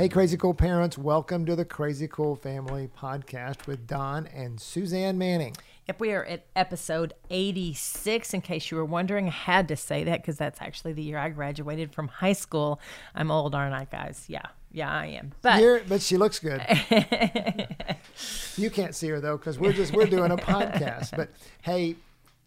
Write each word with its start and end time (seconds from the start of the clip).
Hey, 0.00 0.08
crazy 0.08 0.38
cool 0.38 0.54
parents, 0.54 0.96
welcome 0.96 1.44
to 1.44 1.54
the 1.54 1.66
Crazy 1.66 2.08
Cool 2.08 2.34
Family 2.34 2.88
Podcast 2.98 3.66
with 3.66 3.86
Don 3.86 4.28
and 4.28 4.58
Suzanne 4.58 5.18
Manning. 5.18 5.54
Yep, 5.88 6.00
we 6.00 6.12
are 6.12 6.24
at 6.24 6.46
episode 6.56 7.12
86. 7.28 8.32
In 8.32 8.40
case 8.40 8.70
you 8.70 8.78
were 8.78 8.84
wondering, 8.86 9.26
I 9.26 9.32
had 9.32 9.68
to 9.68 9.76
say 9.76 10.04
that 10.04 10.22
because 10.22 10.38
that's 10.38 10.62
actually 10.62 10.94
the 10.94 11.02
year 11.02 11.18
I 11.18 11.28
graduated 11.28 11.92
from 11.92 12.08
high 12.08 12.32
school. 12.32 12.80
I'm 13.14 13.30
old, 13.30 13.54
aren't 13.54 13.74
I, 13.74 13.84
guys? 13.92 14.24
Yeah, 14.26 14.46
yeah, 14.72 14.90
I 14.90 15.04
am. 15.08 15.32
But 15.42 15.60
You're, 15.60 15.80
but 15.80 16.00
she 16.00 16.16
looks 16.16 16.38
good. 16.38 16.62
you 18.56 18.70
can't 18.70 18.94
see 18.94 19.08
her 19.08 19.20
though 19.20 19.36
because 19.36 19.58
we're 19.58 19.74
just 19.74 19.92
we're 19.92 20.06
doing 20.06 20.30
a 20.30 20.38
podcast. 20.38 21.14
But 21.14 21.28
hey, 21.60 21.96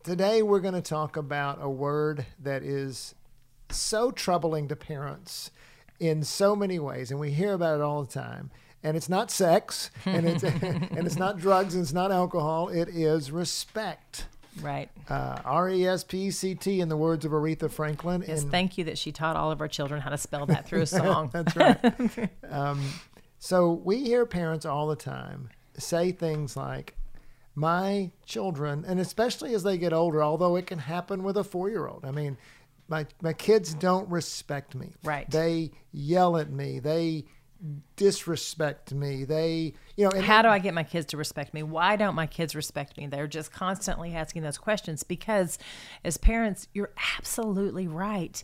today 0.04 0.42
we're 0.42 0.60
going 0.60 0.74
to 0.74 0.82
talk 0.82 1.18
about 1.18 1.60
a 1.62 1.70
word 1.70 2.26
that 2.42 2.64
is 2.64 3.14
so 3.70 4.10
troubling 4.10 4.70
to 4.70 4.76
parents 4.76 5.52
in 6.04 6.24
so 6.24 6.56
many 6.56 6.80
ways, 6.80 7.12
and 7.12 7.20
we 7.20 7.32
hear 7.32 7.54
about 7.54 7.76
it 7.80 7.82
all 7.82 8.04
the 8.04 8.12
time. 8.12 8.52
And 8.84 8.98
it's 8.98 9.08
not 9.08 9.32
sex, 9.32 9.90
and 10.06 10.28
it's 10.28 10.44
and 10.44 11.06
it's 11.08 11.16
not 11.16 11.38
drugs, 11.40 11.74
and 11.76 11.82
it's 11.84 11.94
not 11.94 12.12
alcohol. 12.12 12.68
It 12.70 12.90
is 12.90 13.32
respect. 13.32 14.26
right. 14.62 14.90
Uh, 15.10 15.40
R 15.46 15.70
E 15.70 15.88
S 15.88 16.04
P 16.04 16.24
E 16.28 16.32
C 16.32 16.56
T, 16.56 16.82
in 16.82 16.90
the 16.90 16.98
words 16.98 17.24
of 17.24 17.32
Aretha 17.32 17.72
Franklin. 17.72 18.26
Yes, 18.28 18.42
and 18.42 18.52
thank 18.52 18.78
you 18.78 18.84
that 18.86 18.98
she 18.98 19.12
taught 19.14 19.38
all 19.38 19.52
of 19.52 19.62
our 19.62 19.70
children 19.70 20.02
how 20.02 20.10
to 20.10 20.18
spell 20.18 20.46
that 20.48 20.68
through 20.68 20.82
a 20.82 20.86
song. 21.02 21.30
That's 21.32 21.56
right. 21.56 22.30
um, 22.50 22.82
so 23.40 23.72
we 23.72 24.04
hear 24.04 24.26
parents 24.26 24.66
all 24.66 24.88
the 24.88 24.96
time 24.98 25.50
say 25.78 26.12
things 26.12 26.56
like, 26.56 26.96
my 27.56 28.12
children, 28.26 28.84
and 28.88 29.00
especially 29.00 29.54
as 29.54 29.64
they 29.64 29.78
get 29.78 29.94
older, 29.94 30.22
although 30.24 30.56
it 30.56 30.66
can 30.68 30.80
happen 30.80 31.24
with 31.24 31.38
a 31.38 31.44
four 31.44 31.70
year 31.70 31.88
old. 31.88 32.04
I 32.04 32.12
mean, 32.12 32.38
my, 32.88 33.06
my 33.22 33.34
kids 33.34 33.74
don't 33.74 34.10
respect 34.10 34.76
me. 34.76 34.94
Right. 35.04 35.30
They 35.30 35.72
yell 35.92 36.38
at 36.38 36.50
me. 36.52 36.80
They 36.80 37.26
disrespect 37.96 38.94
me. 38.94 39.24
They, 39.24 39.74
you 39.96 40.10
know, 40.10 40.22
How 40.22 40.42
do 40.42 40.50
I 40.50 40.60
get 40.60 40.74
my 40.74 40.84
kids 40.84 41.08
to 41.08 41.18
respect 41.18 41.54
me? 41.54 41.64
Why 41.64 41.96
don't 41.96 42.16
my 42.16 42.28
kids 42.28 42.56
respect 42.56 42.98
me? 42.98 43.08
They're 43.08 43.28
just 43.28 43.52
constantly 43.52 44.14
asking 44.14 44.44
those 44.44 44.58
questions 44.58 45.04
because, 45.04 45.58
as 46.04 46.18
parents, 46.18 46.68
you're 46.74 46.92
absolutely 47.18 47.88
right. 47.88 48.44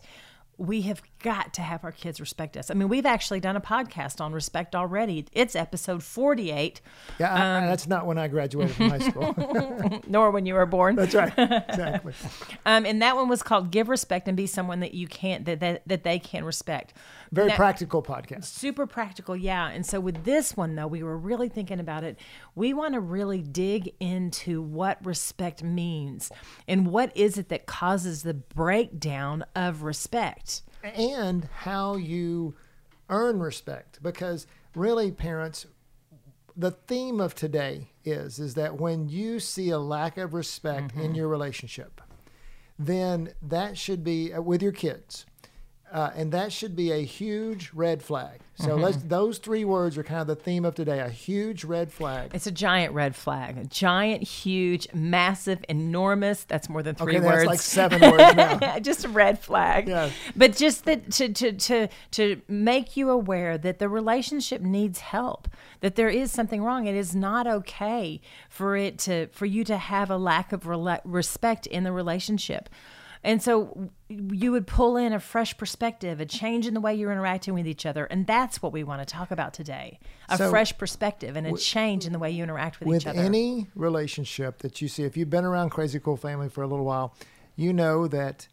We 0.56 0.82
have 0.82 1.02
got 1.22 1.54
to 1.54 1.62
have 1.62 1.84
our 1.84 1.92
kids 1.92 2.20
respect 2.20 2.56
us. 2.56 2.70
I 2.70 2.74
mean, 2.74 2.88
we've 2.88 3.06
actually 3.06 3.40
done 3.40 3.56
a 3.56 3.60
podcast 3.60 4.20
on 4.20 4.32
respect 4.32 4.74
already. 4.74 5.26
It's 5.32 5.54
episode 5.54 6.02
48, 6.02 6.80
yeah, 7.18 7.32
I- 7.34 7.58
um, 7.58 7.64
I- 7.64 7.66
that's 7.68 7.86
not 7.86 8.06
when 8.06 8.18
I 8.18 8.28
graduated 8.28 8.74
from 8.76 8.90
high 8.90 8.98
school. 8.98 10.00
nor 10.08 10.30
when 10.30 10.46
you 10.46 10.54
were 10.54 10.66
born. 10.66 10.96
that's 10.96 11.14
right. 11.14 11.32
Exactly. 11.70 12.12
Um, 12.66 12.84
and 12.86 13.00
that 13.02 13.16
one 13.16 13.28
was 13.28 13.42
called 13.42 13.70
"Give 13.70 13.88
Respect 13.88 14.28
and 14.28 14.36
Be 14.36 14.46
Someone 14.46 14.80
That 14.80 14.94
You 14.94 15.06
Can't 15.06 15.44
That 15.44 15.60
that, 15.60 15.82
that 15.86 16.04
They 16.04 16.18
Can 16.18 16.44
Respect." 16.44 16.92
Very 17.32 17.48
Now- 17.48 17.56
practical 17.56 18.02
podcast. 18.02 18.44
Super 18.46 18.86
practical, 18.86 19.36
yeah. 19.36 19.68
And 19.68 19.86
so 19.86 20.00
with 20.00 20.24
this 20.24 20.56
one, 20.56 20.74
though, 20.74 20.86
we 20.88 21.02
were 21.02 21.16
really 21.16 21.48
thinking 21.48 21.78
about 21.78 22.02
it. 22.02 22.18
We 22.56 22.74
want 22.74 22.94
to 22.94 23.00
really 23.00 23.40
dig 23.42 23.94
into 24.00 24.60
what 24.60 25.04
respect 25.06 25.62
means 25.62 26.30
and 26.66 26.88
what 26.88 27.16
is 27.16 27.38
it 27.38 27.48
that 27.50 27.66
causes 27.66 28.22
the 28.24 28.34
breakdown 28.34 29.44
of 29.54 29.82
respect. 29.82 30.62
And 30.82 31.48
how 31.52 31.96
you 31.96 32.54
earn 33.08 33.40
respect 33.40 34.02
because 34.02 34.46
really 34.74 35.10
parents 35.10 35.66
the 36.56 36.70
theme 36.70 37.20
of 37.20 37.34
today 37.34 37.88
is 38.04 38.38
is 38.38 38.54
that 38.54 38.78
when 38.80 39.08
you 39.08 39.40
see 39.40 39.70
a 39.70 39.78
lack 39.78 40.16
of 40.16 40.34
respect 40.34 40.94
in 40.96 41.14
your 41.14 41.28
relationship 41.28 42.00
then 42.78 43.32
that 43.42 43.76
should 43.76 44.02
be 44.02 44.32
uh, 44.32 44.40
with 44.40 44.62
your 44.62 44.72
kids 44.72 45.26
uh, 45.92 46.10
and 46.14 46.32
that 46.32 46.52
should 46.52 46.76
be 46.76 46.92
a 46.92 47.04
huge 47.04 47.70
red 47.74 48.02
flag 48.02 48.40
so 48.60 48.76
let's 48.76 48.98
those 48.98 49.38
three 49.38 49.64
words 49.64 49.96
are 49.96 50.02
kind 50.02 50.20
of 50.20 50.26
the 50.26 50.36
theme 50.36 50.64
of 50.64 50.74
today 50.74 51.00
a 51.00 51.08
huge 51.08 51.64
red 51.64 51.90
flag 51.90 52.30
It's 52.34 52.46
a 52.46 52.52
giant 52.52 52.92
red 52.92 53.16
flag, 53.16 53.56
a 53.56 53.64
giant, 53.64 54.22
huge, 54.22 54.86
massive, 54.92 55.64
enormous. 55.68 56.44
That's 56.44 56.68
more 56.68 56.82
than 56.82 56.94
three 56.94 57.16
okay 57.16 57.26
words. 57.26 57.38
that's 57.38 57.46
like 57.46 57.60
seven 57.60 58.00
words 58.02 58.36
now 58.36 58.78
just 58.80 59.04
a 59.04 59.08
red 59.08 59.38
flag. 59.38 59.88
Yeah. 59.88 60.10
But 60.36 60.56
just 60.56 60.84
that 60.84 61.10
to, 61.12 61.28
to 61.30 61.52
to 61.52 61.88
to 62.12 62.42
make 62.48 62.96
you 62.96 63.08
aware 63.10 63.56
that 63.56 63.78
the 63.78 63.88
relationship 63.88 64.60
needs 64.60 64.98
help, 65.00 65.48
that 65.80 65.94
there 65.96 66.10
is 66.10 66.30
something 66.30 66.62
wrong. 66.62 66.86
It 66.86 66.94
is 66.94 67.14
not 67.14 67.46
okay 67.46 68.20
for 68.50 68.76
it 68.76 68.98
to 69.00 69.28
for 69.28 69.46
you 69.46 69.64
to 69.64 69.78
have 69.78 70.10
a 70.10 70.18
lack 70.18 70.52
of 70.52 70.64
rela- 70.64 71.00
respect 71.04 71.66
in 71.66 71.84
the 71.84 71.92
relationship. 71.92 72.68
And 73.22 73.42
so 73.42 73.90
you 74.08 74.50
would 74.52 74.66
pull 74.66 74.96
in 74.96 75.12
a 75.12 75.20
fresh 75.20 75.56
perspective, 75.58 76.20
a 76.20 76.26
change 76.26 76.66
in 76.66 76.72
the 76.72 76.80
way 76.80 76.94
you're 76.94 77.12
interacting 77.12 77.52
with 77.52 77.66
each 77.66 77.84
other, 77.84 78.06
and 78.06 78.26
that's 78.26 78.62
what 78.62 78.72
we 78.72 78.82
want 78.82 79.06
to 79.06 79.06
talk 79.06 79.30
about 79.30 79.52
today. 79.52 79.98
A 80.28 80.38
So- 80.38 80.50
fresh 80.50 80.76
perspective 80.78 81.36
and 81.36 81.46
a 81.46 81.54
change 81.56 82.06
in 82.06 82.12
the 82.12 82.18
way 82.18 82.30
you 82.30 82.42
interact 82.42 82.80
with, 82.80 82.88
with 82.88 83.02
each 83.02 83.06
other. 83.06 83.18
With 83.18 83.26
any 83.26 83.66
relationship 83.74 84.60
that 84.60 84.80
you 84.80 84.88
see, 84.88 85.04
if 85.04 85.16
you've 85.16 85.28
been 85.30 85.44
around 85.44 85.70
Crazy 85.70 85.98
Cool 86.00 86.16
Family 86.16 86.48
for 86.48 86.62
a 86.62 86.66
little 86.66 86.86
while, 86.86 87.14
you 87.56 87.74
know 87.74 88.08
that 88.08 88.48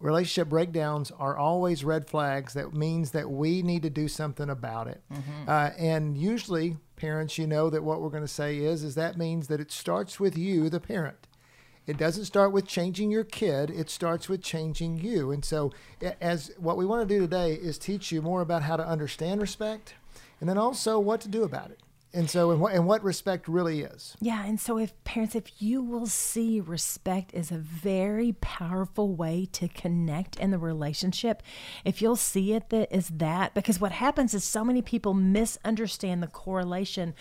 relationship 0.00 0.48
breakdowns 0.48 1.12
are 1.12 1.36
always 1.36 1.84
red 1.84 2.08
flags. 2.08 2.54
That 2.54 2.74
means 2.74 3.12
that 3.12 3.30
we 3.30 3.62
need 3.62 3.82
to 3.82 3.90
do 3.90 4.08
something 4.08 4.50
about 4.50 4.88
it. 4.88 5.00
Uh, 5.46 5.70
and 5.78 6.18
usually, 6.18 6.76
parents, 6.96 7.38
you 7.38 7.46
know 7.46 7.70
that 7.70 7.84
what 7.84 8.00
we're 8.02 8.10
going 8.10 8.24
to 8.24 8.28
say 8.28 8.58
is, 8.58 8.82
is 8.82 8.96
that 8.96 9.16
means 9.16 9.46
that 9.46 9.60
it 9.60 9.70
starts 9.70 10.18
with 10.18 10.36
you, 10.36 10.68
the 10.68 10.80
parent. 10.80 11.28
It 11.86 11.96
doesn't 11.96 12.26
start 12.26 12.52
with 12.52 12.66
changing 12.66 13.10
your 13.10 13.24
kid. 13.24 13.70
It 13.70 13.90
starts 13.90 14.28
with 14.28 14.42
changing 14.42 14.98
you. 14.98 15.32
And 15.32 15.44
so, 15.44 15.72
as 16.20 16.52
what 16.56 16.76
we 16.76 16.86
want 16.86 17.06
to 17.06 17.14
do 17.14 17.20
today 17.20 17.54
is 17.54 17.76
teach 17.76 18.12
you 18.12 18.22
more 18.22 18.40
about 18.40 18.62
how 18.62 18.76
to 18.76 18.86
understand 18.86 19.40
respect, 19.40 19.94
and 20.40 20.48
then 20.48 20.58
also 20.58 20.98
what 21.00 21.20
to 21.22 21.28
do 21.28 21.42
about 21.42 21.70
it. 21.70 21.80
And 22.14 22.28
so, 22.28 22.50
and 22.50 22.60
what, 22.60 22.74
and 22.74 22.86
what 22.86 23.02
respect 23.02 23.48
really 23.48 23.80
is. 23.80 24.16
Yeah, 24.20 24.44
and 24.44 24.60
so 24.60 24.76
if 24.76 24.92
parents, 25.04 25.34
if 25.34 25.62
you 25.62 25.82
will 25.82 26.06
see 26.06 26.60
respect 26.60 27.32
is 27.32 27.50
a 27.50 27.56
very 27.56 28.32
powerful 28.32 29.14
way 29.14 29.48
to 29.52 29.66
connect 29.66 30.38
in 30.38 30.50
the 30.50 30.58
relationship, 30.58 31.42
if 31.86 32.02
you'll 32.02 32.16
see 32.16 32.52
it 32.52 32.68
that 32.68 32.94
is 32.94 33.08
that, 33.08 33.54
because 33.54 33.80
what 33.80 33.92
happens 33.92 34.34
is 34.34 34.44
so 34.44 34.62
many 34.62 34.82
people 34.82 35.14
misunderstand 35.14 36.22
the 36.22 36.26
correlation 36.26 37.14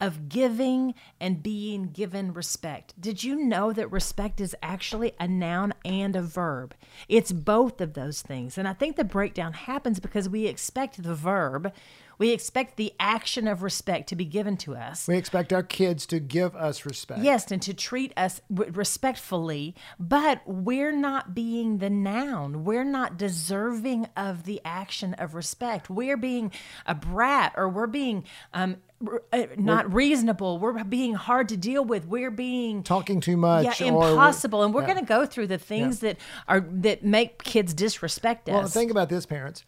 of 0.00 0.30
giving 0.30 0.94
and 1.20 1.42
being 1.42 1.90
given 1.90 2.32
respect. 2.32 2.98
Did 2.98 3.22
you 3.22 3.36
know 3.36 3.74
that 3.74 3.92
respect 3.92 4.40
is 4.40 4.56
actually 4.62 5.12
a 5.20 5.28
noun 5.28 5.74
and 5.84 6.16
a 6.16 6.22
verb? 6.22 6.74
It's 7.06 7.32
both 7.32 7.82
of 7.82 7.92
those 7.92 8.22
things. 8.22 8.56
And 8.56 8.66
I 8.66 8.72
think 8.72 8.96
the 8.96 9.04
breakdown 9.04 9.52
happens 9.52 10.00
because 10.00 10.26
we 10.26 10.46
expect 10.46 11.02
the 11.02 11.14
verb, 11.14 11.70
we 12.18 12.30
expect 12.30 12.76
the 12.76 12.92
action 12.98 13.46
of 13.48 13.62
respect 13.62 14.08
to 14.08 14.16
be 14.16 14.24
given 14.24 14.56
to 14.58 14.74
us. 14.76 15.06
We 15.08 15.16
expect 15.16 15.52
our 15.52 15.62
kids 15.62 16.04
to 16.06 16.18
give 16.20 16.54
us 16.56 16.84
respect. 16.84 17.20
Yes, 17.20 17.50
and 17.50 17.62
to 17.62 17.72
treat 17.74 18.12
us 18.16 18.40
respectfully, 18.50 19.74
but 19.98 20.42
we're 20.46 20.92
not 20.92 21.34
being 21.34 21.78
the 21.78 21.90
noun. 21.90 22.64
We're 22.64 22.84
not 22.84 23.16
deserving 23.16 24.08
of 24.16 24.44
the 24.44 24.60
action 24.64 25.14
of 25.14 25.34
respect. 25.34 25.88
We're 25.88 26.16
being 26.16 26.52
a 26.86 26.94
brat 26.94 27.54
or 27.56 27.68
we're 27.68 27.86
being 27.86 28.24
um, 28.52 28.76
uh, 29.32 29.46
not 29.56 29.92
reasonable. 29.92 30.58
We're 30.58 30.82
being 30.84 31.14
hard 31.14 31.48
to 31.50 31.56
deal 31.56 31.84
with. 31.84 32.06
We're 32.06 32.30
being 32.32 32.82
Talking 32.82 33.20
too 33.20 33.36
much. 33.36 33.80
yeah, 33.80 33.90
or 33.90 33.98
we're- 34.00 34.10
impossible. 34.10 34.64
And 34.64 34.74
we're 34.74 34.82
yeah. 34.82 34.94
going 34.94 35.00
to 35.00 35.06
go 35.06 35.24
through 35.26 35.46
the 35.46 35.58
things 35.58 36.00
that 36.00 36.18
are 36.48 36.60
that 36.60 37.04
make 37.04 37.42
kids 37.44 37.74
disrespect 37.74 38.48
us. 38.48 38.54
Well, 38.54 38.66
think 38.68 38.90
about 38.90 39.08
this, 39.08 39.26
parents. 39.26 39.64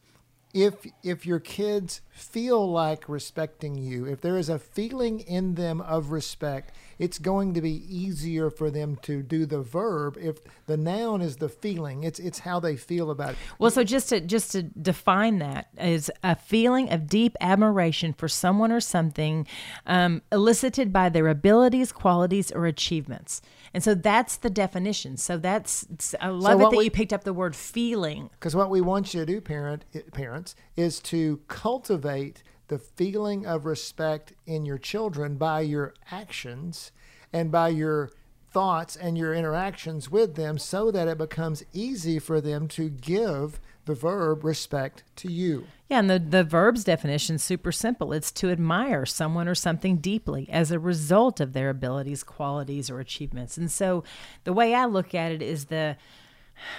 If 0.52 0.74
if 1.04 1.26
your 1.26 1.38
kids 1.38 2.00
feel 2.20 2.70
like 2.70 3.08
respecting 3.08 3.76
you, 3.76 4.04
if 4.04 4.20
there 4.20 4.36
is 4.36 4.48
a 4.48 4.58
feeling 4.58 5.20
in 5.20 5.54
them 5.54 5.80
of 5.80 6.10
respect, 6.10 6.72
it's 6.98 7.18
going 7.18 7.54
to 7.54 7.62
be 7.62 7.82
easier 7.88 8.50
for 8.50 8.70
them 8.70 8.96
to 9.02 9.22
do 9.22 9.46
the 9.46 9.62
verb. 9.62 10.18
If 10.20 10.38
the 10.66 10.76
noun 10.76 11.22
is 11.22 11.36
the 11.36 11.48
feeling, 11.48 12.04
it's 12.04 12.18
it's 12.18 12.40
how 12.40 12.60
they 12.60 12.76
feel 12.76 13.10
about 13.10 13.30
it. 13.30 13.36
Well, 13.58 13.70
so 13.70 13.84
just 13.84 14.10
to 14.10 14.20
just 14.20 14.52
to 14.52 14.62
define 14.62 15.38
that 15.38 15.68
is 15.80 16.10
a 16.22 16.36
feeling 16.36 16.92
of 16.92 17.06
deep 17.06 17.36
admiration 17.40 18.12
for 18.12 18.28
someone 18.28 18.70
or 18.70 18.80
something, 18.80 19.46
um, 19.86 20.20
elicited 20.30 20.92
by 20.92 21.08
their 21.08 21.28
abilities, 21.28 21.90
qualities, 21.90 22.52
or 22.52 22.66
achievements. 22.66 23.40
And 23.72 23.82
so 23.82 23.94
that's 23.94 24.36
the 24.36 24.50
definition. 24.50 25.16
So 25.16 25.38
that's 25.38 25.86
I 26.20 26.28
love 26.28 26.60
it 26.60 26.64
what 26.64 26.70
that 26.72 26.76
we- 26.76 26.84
you 26.84 26.90
picked 26.90 27.14
up 27.14 27.24
the 27.24 27.32
word 27.32 27.56
feeling. 27.56 28.28
Because 28.32 28.54
what 28.54 28.68
we 28.68 28.80
want 28.82 29.14
you 29.14 29.20
to 29.20 29.26
do, 29.26 29.40
parent, 29.40 29.84
parents 30.12 30.54
is 30.76 31.00
to 31.00 31.40
cultivate 31.48 32.09
the 32.68 32.78
feeling 32.78 33.46
of 33.46 33.66
respect 33.66 34.32
in 34.46 34.64
your 34.64 34.78
children 34.78 35.36
by 35.36 35.60
your 35.60 35.94
actions 36.10 36.92
and 37.32 37.50
by 37.50 37.68
your 37.68 38.10
thoughts 38.52 38.96
and 38.96 39.16
your 39.16 39.34
interactions 39.34 40.10
with 40.10 40.34
them 40.34 40.58
so 40.58 40.90
that 40.90 41.08
it 41.08 41.18
becomes 41.18 41.64
easy 41.72 42.18
for 42.18 42.40
them 42.40 42.68
to 42.68 42.88
give 42.88 43.60
the 43.86 43.94
verb 43.94 44.44
respect 44.44 45.02
to 45.16 45.30
you. 45.30 45.66
Yeah, 45.88 45.98
and 45.98 46.10
the, 46.10 46.18
the 46.18 46.44
verb's 46.44 46.84
definition 46.84 47.36
is 47.36 47.44
super 47.44 47.72
simple. 47.72 48.12
It's 48.12 48.30
to 48.32 48.50
admire 48.50 49.04
someone 49.06 49.48
or 49.48 49.54
something 49.54 49.96
deeply 49.96 50.48
as 50.50 50.70
a 50.70 50.78
result 50.78 51.40
of 51.40 51.52
their 51.52 51.70
abilities, 51.70 52.22
qualities, 52.22 52.90
or 52.90 53.00
achievements. 53.00 53.56
And 53.56 53.70
so 53.70 54.04
the 54.44 54.52
way 54.52 54.74
I 54.74 54.84
look 54.84 55.14
at 55.14 55.32
it 55.32 55.42
is 55.42 55.66
the 55.66 55.96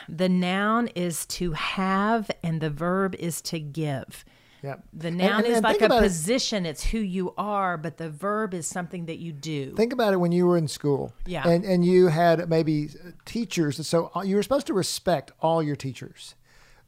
the 0.08 0.30
noun 0.30 0.88
is 0.90 1.26
to 1.26 1.54
have 1.54 2.30
and 2.44 2.62
the 2.62 2.70
verb 2.70 3.16
is 3.16 3.42
to 3.42 3.60
give. 3.60 4.24
Yep. 4.64 4.84
The 4.94 5.12
noun 5.12 5.46
is 5.46 5.62
like 5.62 5.82
a 5.82 5.90
position, 5.90 6.66
it. 6.66 6.70
it's 6.70 6.84
who 6.86 7.00
you 7.00 7.34
are, 7.38 7.78
but 7.78 7.98
the 7.98 8.10
verb 8.10 8.54
is 8.54 8.68
something 8.68 9.08
that 9.08 9.18
you 9.18 9.32
do. 9.32 9.74
Think 9.76 9.92
about 9.92 10.14
it 10.14 10.18
when 10.18 10.32
you 10.32 10.46
were 10.46 10.58
in 10.58 10.68
school. 10.68 11.14
Yeah. 11.26 11.48
And 11.48 11.64
and 11.66 11.84
you 11.86 12.08
had 12.08 12.48
maybe 12.50 12.90
teachers, 13.26 13.86
so 13.88 14.12
uh, 14.16 14.22
you 14.22 14.36
were 14.36 14.44
supposed 14.44 14.68
to 14.68 14.74
respect 14.74 15.32
all 15.42 15.64
your 15.64 15.76
teachers 15.76 16.36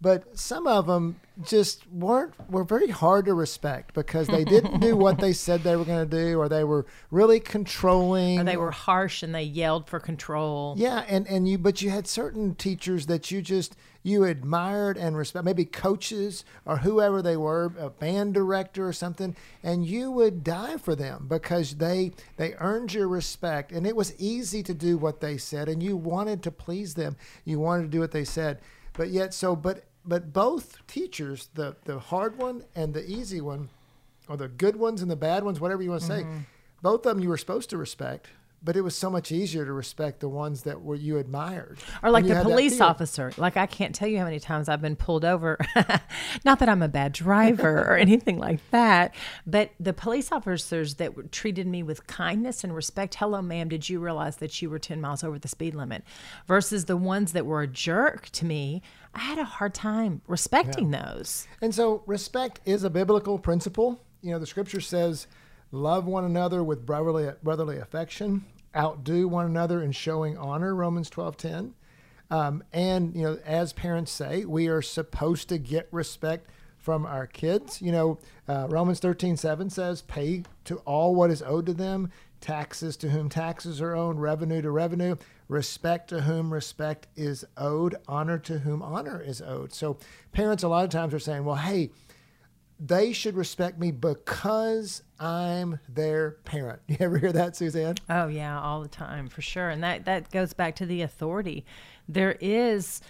but 0.04 0.38
some 0.38 0.68
of 0.68 0.86
them 0.86 1.16
just 1.46 1.90
weren't 1.90 2.34
were 2.52 2.66
very 2.66 2.90
hard 2.90 3.24
to 3.26 3.34
respect 3.34 3.94
because 3.94 4.28
they 4.28 4.44
didn't 4.44 4.82
do 4.82 4.98
what 4.98 5.18
they 5.18 5.32
said 5.32 5.64
they 5.64 5.78
were 5.78 5.86
going 5.86 6.08
to 6.08 6.18
do 6.18 6.38
or 6.38 6.50
they 6.50 6.66
were 6.66 6.86
really 7.10 7.40
controlling. 7.40 8.42
Or 8.42 8.44
they 8.44 8.58
were 8.58 8.70
harsh 8.70 9.24
and 9.24 9.34
they 9.34 9.44
yelled 9.44 9.88
for 9.88 10.02
control. 10.02 10.76
Yeah 10.78 11.06
and 11.08 11.26
and 11.28 11.48
you 11.48 11.58
but 11.58 11.82
you 11.82 11.90
had 11.90 12.06
certain 12.06 12.54
teachers 12.54 13.06
that 13.06 13.32
you 13.32 13.42
just 13.42 13.78
you 14.04 14.26
admired 14.26 14.98
and 14.98 15.16
respect 15.16 15.46
maybe 15.46 15.64
coaches 15.64 16.44
or 16.66 16.80
whoever 16.80 17.22
they 17.22 17.38
were 17.38 17.72
a 17.80 17.90
band 17.90 18.34
director 18.34 18.86
or 18.86 18.94
something 18.94 19.38
and 19.64 19.86
you 19.86 20.12
would 20.12 20.44
die 20.44 20.76
for 20.76 20.96
them 20.98 21.28
because 21.30 21.76
they 21.76 22.12
they 22.36 22.56
earned 22.56 22.94
your 22.94 23.08
respect. 23.08 23.72
And 23.72 23.88
it 23.88 23.96
was 23.96 24.14
easy 24.20 24.62
to 24.64 24.74
do 24.74 24.98
what 24.98 25.22
they 25.22 25.38
said 25.38 25.70
and 25.70 25.82
you 25.82 25.96
wanted 25.96 26.44
to 26.44 26.52
please 26.52 26.94
them. 26.96 27.16
You 27.46 27.62
wanted 27.62 27.84
to 27.84 27.88
do 27.88 28.02
what 28.02 28.12
they 28.12 28.26
said. 28.26 28.60
But 28.92 29.10
yet 29.10 29.34
so 29.34 29.56
but 29.56 29.86
but 30.06 30.34
both 30.34 30.86
teachers, 30.88 31.50
the 31.54 31.76
the 31.86 32.00
hard 32.00 32.38
one 32.38 32.64
and 32.76 32.94
the 32.94 33.10
easy 33.10 33.42
one, 33.42 33.70
or 34.28 34.38
the 34.38 34.48
good 34.48 34.76
ones 34.76 35.02
and 35.02 35.10
the 35.10 35.16
bad 35.16 35.44
ones, 35.44 35.60
whatever 35.60 35.82
you 35.82 35.92
want 35.92 36.02
to 36.04 36.08
mm-hmm. 36.10 36.38
say, 36.40 36.46
both 36.82 37.06
of 37.06 37.16
them 37.16 37.24
you 37.24 37.30
were 37.30 37.38
supposed 37.38 37.70
to 37.70 37.78
respect. 37.78 38.28
But 38.64 38.78
it 38.78 38.82
was 38.82 38.96
so 38.96 39.10
much 39.10 39.32
easier 39.32 39.66
to 39.66 39.74
respect 39.74 40.22
the 40.22 40.30
ones 40.30 40.64
that 40.64 40.82
were 40.82 40.96
you 40.96 41.18
admired. 41.18 41.80
Or 42.02 42.10
like 42.10 42.26
the 42.26 42.42
police 42.42 42.80
officer. 42.80 43.34
Like 43.38 43.58
I 43.58 43.66
can't 43.66 43.94
tell 43.94 44.08
you 44.08 44.20
how 44.20 44.24
many 44.24 44.40
times 44.40 44.70
I've 44.70 44.82
been 44.82 44.96
pulled 44.96 45.26
over. 45.26 45.58
Not 46.46 46.60
that 46.60 46.70
I'm 46.70 46.82
a 46.82 46.88
bad 46.88 47.12
driver 47.12 47.82
or 47.82 47.98
anything 47.98 48.40
like 48.40 48.62
that, 48.72 49.14
but 49.46 49.72
the 49.80 49.94
police 49.94 50.32
officers 50.32 50.96
that 50.96 51.32
treated 51.32 51.68
me 51.68 51.84
with 51.84 52.08
kindness 52.08 52.64
and 52.64 52.74
respect. 52.74 53.16
Hello, 53.16 53.42
ma'am. 53.42 53.68
Did 53.68 53.90
you 53.90 54.00
realize 54.00 54.38
that 54.38 54.62
you 54.62 54.70
were 54.70 54.80
10 54.80 55.02
miles 55.02 55.24
over 55.24 55.38
the 55.38 55.50
speed 55.50 55.76
limit? 55.76 56.04
Versus 56.48 56.86
the 56.86 56.98
ones 56.98 57.34
that 57.34 57.46
were 57.46 57.62
a 57.62 57.68
jerk 57.68 58.30
to 58.30 58.46
me 58.46 58.82
I 59.16 59.20
had 59.20 59.38
a 59.38 59.44
hard 59.44 59.74
time 59.74 60.22
respecting 60.28 60.92
yeah. 60.92 61.14
those. 61.14 61.48
And 61.62 61.74
so 61.74 62.04
respect 62.06 62.60
is 62.66 62.84
a 62.84 62.90
biblical 62.90 63.38
principle. 63.38 64.02
You 64.22 64.32
know, 64.32 64.40
the 64.40 64.48
scripture 64.48 64.82
says, 64.82 65.28
love 65.72 66.06
one 66.06 66.24
another 66.24 66.64
with 66.64 66.86
brotherly 66.86 67.32
brotherly 67.44 67.78
affection, 67.78 68.46
outdo 68.76 69.28
one 69.28 69.46
another 69.46 69.82
in 69.82 69.92
showing 69.92 70.38
honor, 70.38 70.76
Romans 70.76 71.10
12 71.10 71.38
10. 71.38 71.74
Um, 72.32 72.64
and, 72.74 73.16
you 73.16 73.22
know, 73.22 73.40
as 73.46 73.74
parents 73.74 74.12
say, 74.12 74.46
we 74.46 74.68
are 74.68 74.82
supposed 74.82 75.50
to 75.50 75.58
get 75.58 75.88
respect 75.92 76.50
from 76.78 77.06
our 77.06 77.28
kids. 77.28 77.82
You 77.82 77.92
know, 77.92 78.20
uh, 78.48 78.68
Romans 78.70 79.00
13 79.00 79.38
7 79.38 79.70
says, 79.70 80.02
pay 80.02 80.44
to 80.66 80.78
all 80.80 81.16
what 81.16 81.30
is 81.30 81.42
owed 81.42 81.66
to 81.68 81.74
them, 81.74 82.12
taxes 82.42 82.98
to 82.98 83.10
whom 83.10 83.30
taxes 83.30 83.82
are 83.82 83.96
owed, 83.96 84.20
revenue 84.20 84.62
to 84.62 84.72
revenue, 84.72 85.16
respect 85.48 86.10
to 86.10 86.22
whom 86.22 86.52
respect 86.52 87.08
is 87.16 87.46
owed, 87.56 87.96
honor 88.08 88.38
to 88.40 88.60
whom 88.60 88.82
honor 88.82 89.22
is 89.22 89.42
owed. 89.42 89.74
So 89.74 89.98
parents 90.32 90.64
a 90.64 90.68
lot 90.68 90.84
of 90.84 90.90
times 90.90 91.14
are 91.14 91.20
saying, 91.20 91.46
well, 91.46 91.56
hey, 91.56 91.92
they 92.86 93.14
should 93.14 93.36
respect 93.36 93.80
me 93.80 93.92
because 93.92 95.04
I'm 95.20 95.80
their 95.88 96.32
parent. 96.44 96.82
You 96.88 96.98
ever 97.00 97.18
hear 97.18 97.32
that, 97.32 97.56
Suzanne? 97.56 97.96
Oh 98.10 98.28
yeah, 98.28 98.60
all 98.60 98.82
the 98.82 98.90
time 98.90 99.30
for 99.30 99.42
sure. 99.42 99.70
And 99.70 99.84
that 99.84 100.06
that 100.06 100.32
goes 100.32 100.54
back 100.54 100.76
to 100.78 100.86
the 100.86 101.02
authority. 101.02 101.66
There 102.08 102.38
is 102.42 103.02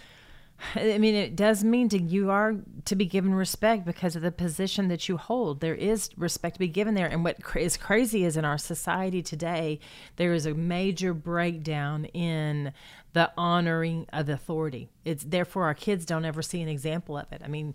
I 0.76 0.98
mean, 0.98 1.14
it 1.14 1.36
does 1.36 1.64
mean 1.64 1.88
to 1.90 2.00
you 2.00 2.30
are 2.30 2.54
to 2.84 2.94
be 2.94 3.06
given 3.06 3.34
respect 3.34 3.84
because 3.84 4.16
of 4.16 4.22
the 4.22 4.30
position 4.30 4.88
that 4.88 5.08
you 5.08 5.16
hold. 5.16 5.60
There 5.60 5.74
is 5.74 6.10
respect 6.16 6.54
to 6.54 6.60
be 6.60 6.68
given 6.68 6.94
there. 6.94 7.06
And 7.06 7.24
what 7.24 7.38
is 7.56 7.76
crazy 7.76 8.24
is 8.24 8.36
in 8.36 8.44
our 8.44 8.58
society 8.58 9.22
today, 9.22 9.80
there 10.16 10.32
is 10.32 10.46
a 10.46 10.54
major 10.54 11.12
breakdown 11.12 12.04
in 12.06 12.72
the 13.12 13.32
honoring 13.36 14.06
of 14.12 14.28
authority. 14.28 14.88
It's 15.04 15.24
therefore 15.24 15.64
our 15.64 15.74
kids 15.74 16.06
don't 16.06 16.24
ever 16.24 16.42
see 16.42 16.62
an 16.62 16.68
example 16.68 17.18
of 17.18 17.32
it. 17.32 17.42
I 17.44 17.48
mean, 17.48 17.74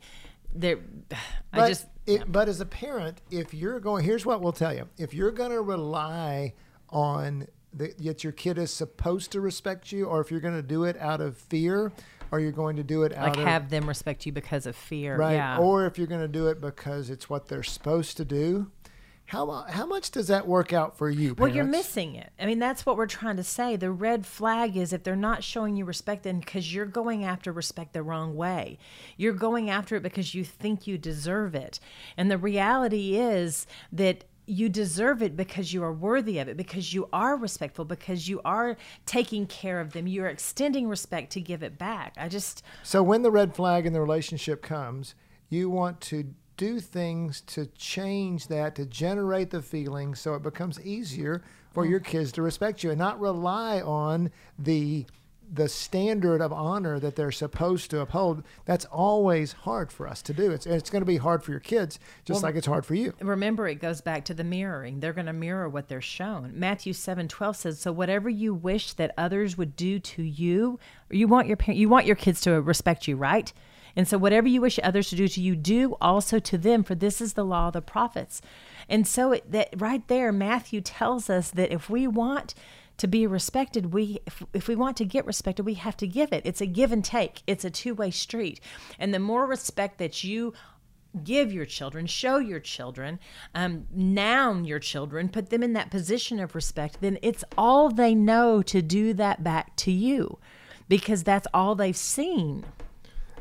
there, 0.53 0.79
I 1.53 1.69
just. 1.69 1.87
It, 2.05 2.19
yeah. 2.19 2.23
But 2.27 2.49
as 2.49 2.59
a 2.59 2.65
parent, 2.65 3.21
if 3.29 3.53
you're 3.53 3.79
going, 3.79 4.03
here's 4.03 4.25
what 4.25 4.41
we'll 4.41 4.51
tell 4.51 4.73
you: 4.73 4.87
if 4.97 5.13
you're 5.13 5.31
going 5.31 5.51
to 5.51 5.61
rely 5.61 6.53
on 6.89 7.47
that 7.73 8.23
your 8.23 8.33
kid 8.33 8.57
is 8.57 8.71
supposed 8.71 9.31
to 9.31 9.41
respect 9.41 9.91
you, 9.91 10.05
or 10.05 10.21
if 10.21 10.31
you're 10.31 10.39
going 10.39 10.55
to 10.55 10.63
do 10.63 10.85
it 10.85 10.97
out 10.97 11.21
of 11.21 11.37
fear 11.37 11.91
or 12.31 12.39
you're 12.39 12.51
going 12.51 12.75
to 12.75 12.83
do 12.83 13.03
it 13.03 13.11
like 13.15 13.37
of, 13.37 13.43
have 13.43 13.69
them 13.69 13.87
respect 13.87 14.25
you 14.25 14.31
because 14.31 14.65
of 14.65 14.75
fear, 14.75 15.17
right? 15.17 15.33
Yeah. 15.33 15.57
Or 15.57 15.85
if 15.85 15.97
you're 15.97 16.07
going 16.07 16.21
to 16.21 16.27
do 16.27 16.47
it 16.47 16.61
because 16.61 17.09
it's 17.09 17.29
what 17.29 17.47
they're 17.47 17.63
supposed 17.63 18.17
to 18.17 18.25
do. 18.25 18.71
How, 19.29 19.47
uh, 19.47 19.69
how 19.69 19.85
much 19.85 20.09
does 20.09 20.27
that 20.29 20.47
work 20.47 20.73
out 20.73 20.97
for 20.97 21.07
you? 21.07 21.35
Parents? 21.35 21.39
Well, 21.39 21.55
you're 21.55 21.63
missing 21.63 22.15
it. 22.15 22.31
I 22.39 22.47
mean, 22.47 22.57
that's 22.57 22.83
what 22.83 22.97
we're 22.97 23.05
trying 23.05 23.37
to 23.37 23.43
say. 23.43 23.75
The 23.75 23.91
red 23.91 24.25
flag 24.25 24.75
is 24.75 24.91
if 24.91 25.03
they're 25.03 25.15
not 25.15 25.43
showing 25.43 25.75
you 25.75 25.85
respect, 25.85 26.23
then 26.23 26.39
because 26.39 26.73
you're 26.73 26.87
going 26.87 27.23
after 27.23 27.51
respect 27.51 27.93
the 27.93 28.01
wrong 28.01 28.35
way. 28.35 28.79
You're 29.17 29.33
going 29.33 29.69
after 29.69 29.95
it 29.95 30.01
because 30.01 30.33
you 30.33 30.43
think 30.43 30.87
you 30.87 30.97
deserve 30.97 31.53
it. 31.53 31.79
And 32.17 32.31
the 32.31 32.39
reality 32.39 33.17
is 33.17 33.67
that 33.91 34.23
you 34.47 34.67
deserve 34.67 35.21
it 35.21 35.37
because 35.37 35.73
you 35.73 35.83
are 35.83 35.93
worthy 35.93 36.39
of 36.39 36.47
it, 36.47 36.57
because 36.57 36.91
you 36.91 37.07
are 37.13 37.37
respectful, 37.37 37.85
because 37.85 38.27
you 38.27 38.41
are 38.43 38.77
taking 39.05 39.45
care 39.45 39.79
of 39.79 39.93
them. 39.93 40.07
You're 40.07 40.25
extending 40.25 40.87
respect 40.87 41.31
to 41.33 41.39
give 41.39 41.61
it 41.61 41.77
back. 41.77 42.15
I 42.17 42.29
just. 42.29 42.63
So 42.81 43.03
when 43.03 43.21
the 43.21 43.29
red 43.29 43.55
flag 43.55 43.85
in 43.85 43.93
the 43.93 44.01
relationship 44.01 44.63
comes, 44.63 45.13
you 45.49 45.69
want 45.69 46.01
to 46.01 46.33
do 46.59 46.81
things 46.81 47.39
to 47.39 47.65
change 47.67 48.47
that, 48.47 48.75
to 48.75 48.85
generate 48.85 49.49
the 49.49 49.61
feeling 49.61 50.13
so 50.13 50.33
it 50.35 50.43
becomes 50.43 50.77
easier 50.81 51.41
for 51.71 51.85
your 51.85 52.01
mm. 52.01 52.05
kids 52.05 52.33
to 52.33 52.41
respect 52.41 52.83
you 52.83 52.89
and 52.89 52.99
not 52.99 53.17
rely 53.19 53.79
on 53.79 54.29
the 54.59 55.05
the 55.51 55.67
standard 55.67 56.41
of 56.41 56.53
honor 56.53 56.99
that 56.99 57.15
they're 57.15 57.31
supposed 57.31 57.89
to 57.89 57.99
uphold, 58.01 58.43
that's 58.65 58.85
always 58.85 59.53
hard 59.53 59.91
for 59.91 60.07
us 60.07 60.21
to 60.21 60.31
do. 60.31 60.51
It's, 60.51 60.67
it's 60.67 60.91
going 60.91 61.01
to 61.01 61.07
be 61.07 61.17
hard 61.17 61.41
for 61.41 61.49
your 61.49 61.59
kids, 61.59 61.97
just 62.23 62.43
well, 62.43 62.49
like 62.49 62.55
it's 62.55 62.67
hard 62.67 62.85
for 62.85 62.93
you. 62.93 63.15
Remember, 63.19 63.67
it 63.67 63.81
goes 63.81 63.99
back 63.99 64.25
to 64.25 64.35
the 64.35 64.43
mirroring. 64.43 64.99
They're 64.99 65.11
going 65.11 65.25
to 65.25 65.33
mirror 65.33 65.67
what 65.67 65.87
they're 65.87 66.01
shown. 66.01 66.51
Matthew 66.53 66.93
seven 66.93 67.27
twelve 67.27 67.55
says, 67.55 67.79
"So 67.79 67.91
whatever 67.91 68.29
you 68.29 68.53
wish 68.53 68.93
that 68.93 69.11
others 69.17 69.57
would 69.57 69.75
do 69.75 69.97
to 69.97 70.21
you, 70.21 70.77
you 71.09 71.27
want 71.27 71.47
your 71.47 71.57
you 71.65 71.89
want 71.89 72.05
your 72.05 72.15
kids 72.15 72.41
to 72.41 72.61
respect 72.61 73.07
you, 73.07 73.15
right?" 73.15 73.51
And 73.95 74.07
so, 74.07 74.17
whatever 74.17 74.47
you 74.47 74.61
wish 74.61 74.79
others 74.81 75.09
to 75.09 75.15
do 75.15 75.27
to 75.27 75.41
you, 75.41 75.55
do 75.55 75.95
also 76.01 76.39
to 76.39 76.57
them, 76.57 76.83
for 76.83 76.95
this 76.95 77.21
is 77.21 77.33
the 77.33 77.45
law 77.45 77.67
of 77.67 77.73
the 77.73 77.81
prophets. 77.81 78.41
And 78.87 79.07
so, 79.07 79.33
it, 79.33 79.51
that 79.51 79.69
right 79.77 80.07
there, 80.07 80.31
Matthew 80.31 80.81
tells 80.81 81.29
us 81.29 81.51
that 81.51 81.71
if 81.71 81.89
we 81.89 82.07
want 82.07 82.53
to 82.97 83.07
be 83.07 83.25
respected, 83.25 83.93
we 83.93 84.19
if, 84.25 84.43
if 84.53 84.67
we 84.67 84.75
want 84.75 84.97
to 84.97 85.05
get 85.05 85.25
respected, 85.25 85.65
we 85.65 85.75
have 85.75 85.97
to 85.97 86.07
give 86.07 86.33
it. 86.33 86.45
It's 86.45 86.61
a 86.61 86.65
give 86.65 86.91
and 86.91 87.03
take. 87.03 87.41
It's 87.47 87.65
a 87.65 87.69
two-way 87.69 88.11
street. 88.11 88.59
And 88.99 89.13
the 89.13 89.19
more 89.19 89.45
respect 89.45 89.97
that 89.99 90.23
you 90.23 90.53
give 91.23 91.51
your 91.51 91.65
children, 91.65 92.05
show 92.05 92.37
your 92.37 92.59
children, 92.59 93.19
um, 93.55 93.87
noun 93.91 94.65
your 94.65 94.79
children, 94.79 95.29
put 95.29 95.49
them 95.49 95.63
in 95.63 95.73
that 95.73 95.89
position 95.89 96.39
of 96.39 96.55
respect, 96.55 97.01
then 97.01 97.17
it's 97.21 97.43
all 97.57 97.89
they 97.89 98.13
know 98.13 98.61
to 98.61 98.81
do 98.81 99.13
that 99.13 99.43
back 99.43 99.75
to 99.77 99.91
you 99.91 100.37
because 100.87 101.23
that's 101.23 101.47
all 101.53 101.75
they've 101.75 101.97
seen. 101.97 102.65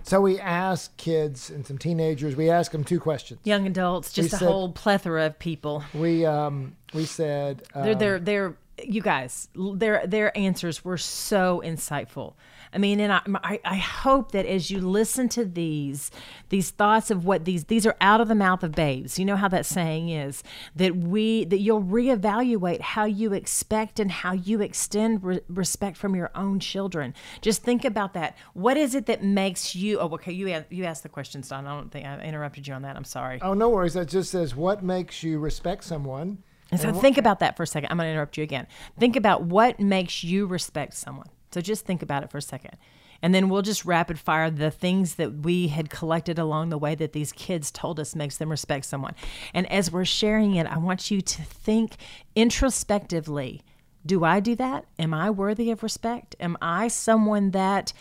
So 0.02 0.20
we 0.20 0.38
ask 0.40 0.96
kids 0.96 1.50
and 1.50 1.66
some 1.66 1.78
teenagers, 1.78 2.36
we 2.36 2.50
ask 2.50 2.72
them 2.72 2.84
two 2.84 3.00
questions. 3.00 3.40
Young 3.44 3.66
adults, 3.66 4.12
just 4.12 4.32
we 4.32 4.36
a 4.36 4.38
said, 4.38 4.48
whole 4.48 4.72
plethora 4.72 5.26
of 5.26 5.38
people. 5.38 5.84
We 5.94 6.24
um, 6.24 6.76
we 6.94 7.04
said 7.04 7.62
um, 7.74 7.84
they're 7.84 7.94
they're 7.94 8.18
they're 8.18 8.56
you 8.84 9.02
guys, 9.02 9.48
their 9.54 10.06
their 10.06 10.36
answers 10.36 10.84
were 10.84 10.98
so 10.98 11.62
insightful. 11.64 12.34
I 12.72 12.78
mean, 12.78 13.00
and 13.00 13.12
I, 13.12 13.60
I, 13.64 13.76
hope 13.76 14.32
that 14.32 14.44
as 14.44 14.70
you 14.70 14.80
listen 14.80 15.28
to 15.30 15.44
these 15.44 16.10
these 16.50 16.70
thoughts 16.70 17.10
of 17.10 17.24
what 17.24 17.44
these 17.44 17.64
these 17.64 17.86
are 17.86 17.96
out 18.00 18.20
of 18.20 18.28
the 18.28 18.34
mouth 18.34 18.62
of 18.62 18.72
babes. 18.72 19.18
You 19.18 19.24
know 19.24 19.36
how 19.36 19.48
that 19.48 19.64
saying 19.64 20.10
is 20.10 20.42
that 20.76 20.94
we 20.96 21.44
that 21.44 21.60
you'll 21.60 21.82
reevaluate 21.82 22.80
how 22.80 23.04
you 23.04 23.32
expect 23.32 23.98
and 23.98 24.10
how 24.10 24.32
you 24.32 24.60
extend 24.60 25.22
re- 25.22 25.40
respect 25.48 25.96
from 25.96 26.14
your 26.14 26.30
own 26.34 26.60
children. 26.60 27.14
Just 27.40 27.62
think 27.62 27.84
about 27.84 28.12
that. 28.14 28.36
What 28.52 28.76
is 28.76 28.94
it 28.94 29.06
that 29.06 29.22
makes 29.22 29.74
you? 29.74 29.98
Oh, 29.98 30.10
okay. 30.14 30.32
You 30.32 30.64
you 30.70 30.84
asked 30.84 31.02
the 31.02 31.08
question, 31.08 31.42
Don. 31.48 31.66
I 31.66 31.74
don't 31.74 31.90
think 31.90 32.06
I 32.06 32.20
interrupted 32.20 32.66
you 32.66 32.74
on 32.74 32.82
that. 32.82 32.96
I'm 32.96 33.04
sorry. 33.04 33.38
Oh, 33.40 33.54
no 33.54 33.70
worries. 33.70 33.94
That 33.94 34.08
just 34.08 34.30
says 34.30 34.54
what 34.54 34.82
makes 34.82 35.22
you 35.22 35.38
respect 35.38 35.84
someone. 35.84 36.42
And 36.70 36.80
so 36.80 36.92
think 36.92 37.16
about 37.16 37.40
that 37.40 37.56
for 37.56 37.62
a 37.62 37.66
second. 37.66 37.90
I'm 37.90 37.96
going 37.96 38.08
to 38.08 38.12
interrupt 38.12 38.36
you 38.36 38.42
again. 38.42 38.66
Think 38.98 39.16
about 39.16 39.44
what 39.44 39.80
makes 39.80 40.22
you 40.22 40.46
respect 40.46 40.94
someone. 40.94 41.28
So 41.50 41.60
just 41.60 41.86
think 41.86 42.02
about 42.02 42.22
it 42.22 42.30
for 42.30 42.38
a 42.38 42.42
second. 42.42 42.76
And 43.22 43.34
then 43.34 43.48
we'll 43.48 43.62
just 43.62 43.84
rapid 43.84 44.18
fire 44.18 44.50
the 44.50 44.70
things 44.70 45.16
that 45.16 45.38
we 45.38 45.68
had 45.68 45.90
collected 45.90 46.38
along 46.38 46.68
the 46.68 46.78
way 46.78 46.94
that 46.94 47.12
these 47.12 47.32
kids 47.32 47.70
told 47.70 47.98
us 47.98 48.14
makes 48.14 48.36
them 48.36 48.50
respect 48.50 48.84
someone. 48.84 49.14
And 49.54 49.70
as 49.72 49.90
we're 49.90 50.04
sharing 50.04 50.54
it, 50.54 50.66
I 50.66 50.78
want 50.78 51.10
you 51.10 51.20
to 51.20 51.42
think 51.42 51.96
introspectively. 52.36 53.62
Do 54.06 54.24
I 54.24 54.40
do 54.40 54.54
that? 54.56 54.84
Am 54.98 55.12
I 55.12 55.30
worthy 55.30 55.70
of 55.70 55.82
respect? 55.82 56.36
Am 56.38 56.56
I 56.62 56.88
someone 56.88 57.50
that 57.50 57.92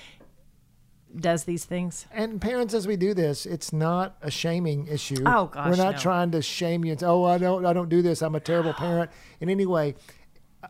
does 1.16 1.46
these 1.46 1.66
things? 1.66 2.06
And 2.12 2.42
parents, 2.42 2.74
as 2.74 2.88
we 2.88 2.96
do 2.96 3.14
this, 3.14 3.46
it's 3.46 3.72
not 3.72 4.18
a 4.22 4.30
shaming 4.30 4.88
issue. 4.88 5.24
Oh, 5.26 5.46
gosh, 5.46 5.70
we're 5.70 5.84
not 5.84 5.96
no. 5.96 6.00
trying 6.00 6.32
to 6.32 6.42
shame 6.42 6.86
you. 6.86 6.92
And 6.92 7.00
say, 7.00 7.06
oh, 7.06 7.24
I 7.24 7.38
don't, 7.38 7.66
I 7.66 7.74
don't 7.74 7.90
do 7.90 8.02
this. 8.02 8.22
I'm 8.22 8.36
a 8.36 8.40
terrible 8.40 8.74
parent. 8.74 9.10
In 9.40 9.50
any 9.50 9.66
way, 9.66 9.96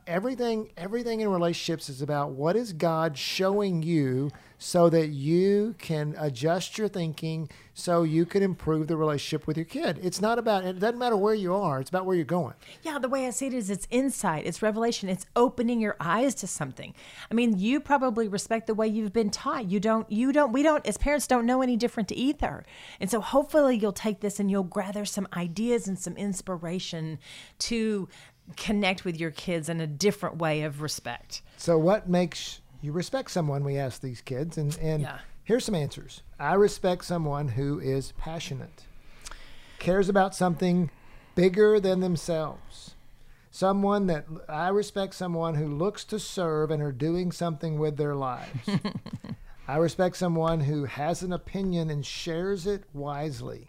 everything, 0.06 0.70
everything 0.78 1.22
in 1.22 1.30
relationships 1.30 1.90
is 1.90 2.02
about 2.02 2.32
what 2.32 2.56
is 2.56 2.74
God 2.74 3.18
showing 3.18 3.82
you, 3.82 4.32
so 4.60 4.90
that 4.90 5.10
you 5.10 5.76
can 5.78 6.16
adjust 6.18 6.78
your 6.78 6.88
thinking, 6.88 7.48
so 7.74 8.02
you 8.02 8.26
can 8.26 8.42
improve 8.42 8.88
the 8.88 8.98
relationship 8.98 9.46
with 9.46 9.56
your 9.56 9.66
kid. 9.66 10.00
It's 10.02 10.20
not 10.20 10.40
about. 10.40 10.66
It 10.66 10.80
doesn't 10.80 10.98
matter 10.98 11.16
where 11.16 11.36
you 11.36 11.54
are. 11.54 11.80
It's 11.80 11.90
about 11.90 12.06
where 12.06 12.16
you're 12.16 12.26
going. 12.26 12.56
Yeah, 12.82 12.98
the 12.98 13.10
way 13.10 13.28
I 13.28 13.30
see 13.30 13.48
it 13.48 13.54
is 13.54 13.70
it's 13.70 13.88
insight, 13.92 14.48
it's 14.48 14.62
revelation, 14.64 15.10
it's 15.10 15.28
opening 15.36 15.80
your 15.80 15.96
eyes 16.00 16.34
to 16.36 16.48
something. 16.48 16.96
I 17.30 17.34
mean, 17.36 17.60
you 17.60 17.80
probably 17.80 18.28
respect 18.28 18.68
the 18.68 18.74
way 18.74 18.88
you've 18.88 19.14
been 19.14 19.30
taught. 19.30 19.70
You 19.70 19.80
don't 19.80 20.12
you 20.12 20.32
don't 20.32 20.52
we 20.52 20.64
don't 20.64 20.86
as 20.88 20.98
parents 20.98 21.28
don't 21.28 21.46
know 21.46 21.62
any 21.62 21.78
different 21.78 22.12
either. 22.12 22.66
And 23.00 23.12
so 23.12 23.22
hopefully 23.22 23.78
you'll 23.78 23.94
take 23.94 24.22
this 24.22 24.40
and 24.40 24.50
you'll 24.50 24.64
gather 24.64 25.06
some 25.06 25.28
ideas 25.34 25.88
and 25.88 26.00
some 26.00 26.18
inspiration 26.18 27.20
to 27.60 28.10
connect 28.56 29.04
with 29.06 29.20
your 29.20 29.32
kids 29.32 29.70
in 29.70 29.82
a 29.82 29.88
different 29.88 30.38
way 30.38 30.62
of 30.62 30.82
respect. 30.82 31.42
So, 31.58 31.78
what 31.78 32.08
makes 32.10 32.62
you 32.82 32.92
respect 32.92 33.32
someone? 33.32 33.64
We 33.64 33.78
ask 33.78 34.02
these 34.02 34.22
kids, 34.22 34.58
and 34.58 34.78
and 34.82 35.02
Yeah. 35.04 35.20
here's 35.44 35.66
some 35.66 35.76
answers. 35.76 36.22
I 36.40 36.54
respect 36.54 37.06
someone 37.06 37.50
who 37.50 37.80
is 37.80 38.14
passionate, 38.14 38.86
cares 39.80 40.10
about 40.10 40.36
something 40.36 40.90
bigger 41.36 41.80
than 41.80 42.00
themselves. 42.00 42.96
Someone 43.52 44.06
that 44.08 44.26
I 44.48 44.70
respect 44.70 45.16
someone 45.16 45.56
who 45.56 45.68
looks 45.68 46.04
to 46.06 46.20
serve 46.20 46.70
and 46.70 46.82
are 46.82 46.92
doing 46.92 47.32
something 47.32 47.80
with 47.80 47.98
their 47.98 48.14
lives. 48.16 48.70
I 49.68 49.78
respect 49.78 50.16
someone 50.16 50.62
who 50.62 50.86
has 50.86 51.24
an 51.24 51.34
opinion 51.34 51.90
and 51.90 52.06
shares 52.06 52.66
it 52.68 52.84
wisely. 52.94 53.68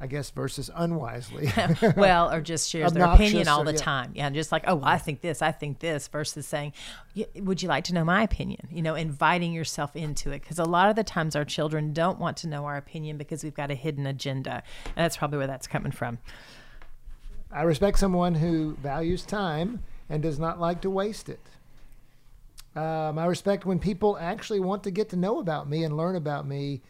I 0.00 0.06
guess 0.08 0.30
versus 0.30 0.70
unwisely. 0.74 1.50
well, 1.96 2.30
or 2.32 2.40
just 2.40 2.68
shares 2.68 2.92
their 2.92 3.04
opinion 3.06 3.48
all 3.48 3.62
or- 3.62 3.64
the 3.64 3.72
yeah. 3.72 3.78
time. 3.78 4.12
Yeah, 4.14 4.28
just 4.30 4.50
like, 4.52 4.64
oh, 4.66 4.80
I 4.82 4.98
think 4.98 5.20
this, 5.20 5.40
I 5.40 5.52
think 5.52 5.78
this, 5.78 6.08
versus 6.08 6.46
saying, 6.46 6.72
"Y- 7.14 7.26
would 7.36 7.62
you 7.62 7.68
like 7.68 7.84
to 7.84 7.94
know 7.94 8.04
my 8.04 8.22
opinion? 8.22 8.68
You 8.70 8.82
know, 8.82 8.96
inviting 8.96 9.52
yourself 9.52 9.94
into 9.94 10.30
it. 10.32 10.42
Because 10.42 10.58
a 10.58 10.64
lot 10.64 10.90
of 10.90 10.96
the 10.96 11.04
times 11.04 11.36
our 11.36 11.44
children 11.44 11.92
don't 11.92 12.18
want 12.18 12.36
to 12.38 12.48
know 12.48 12.64
our 12.64 12.76
opinion 12.76 13.16
because 13.16 13.44
we've 13.44 13.54
got 13.54 13.70
a 13.70 13.74
hidden 13.74 14.06
agenda. 14.06 14.62
And 14.84 14.96
that's 14.96 15.16
probably 15.16 15.38
where 15.38 15.46
that's 15.46 15.68
coming 15.68 15.92
from. 15.92 16.18
I 17.52 17.62
respect 17.62 17.98
someone 17.98 18.34
who 18.34 18.76
values 18.82 19.24
time 19.24 19.84
and 20.10 20.22
does 20.22 20.40
not 20.40 20.58
like 20.58 20.80
to 20.82 20.90
waste 20.90 21.28
it. 21.28 21.40
Um, 22.76 23.18
I 23.18 23.26
respect 23.26 23.64
when 23.64 23.78
people 23.78 24.18
actually 24.18 24.58
want 24.58 24.82
to 24.82 24.90
get 24.90 25.08
to 25.10 25.16
know 25.16 25.38
about 25.38 25.68
me 25.68 25.84
and 25.84 25.96
learn 25.96 26.16
about 26.16 26.46
me 26.48 26.82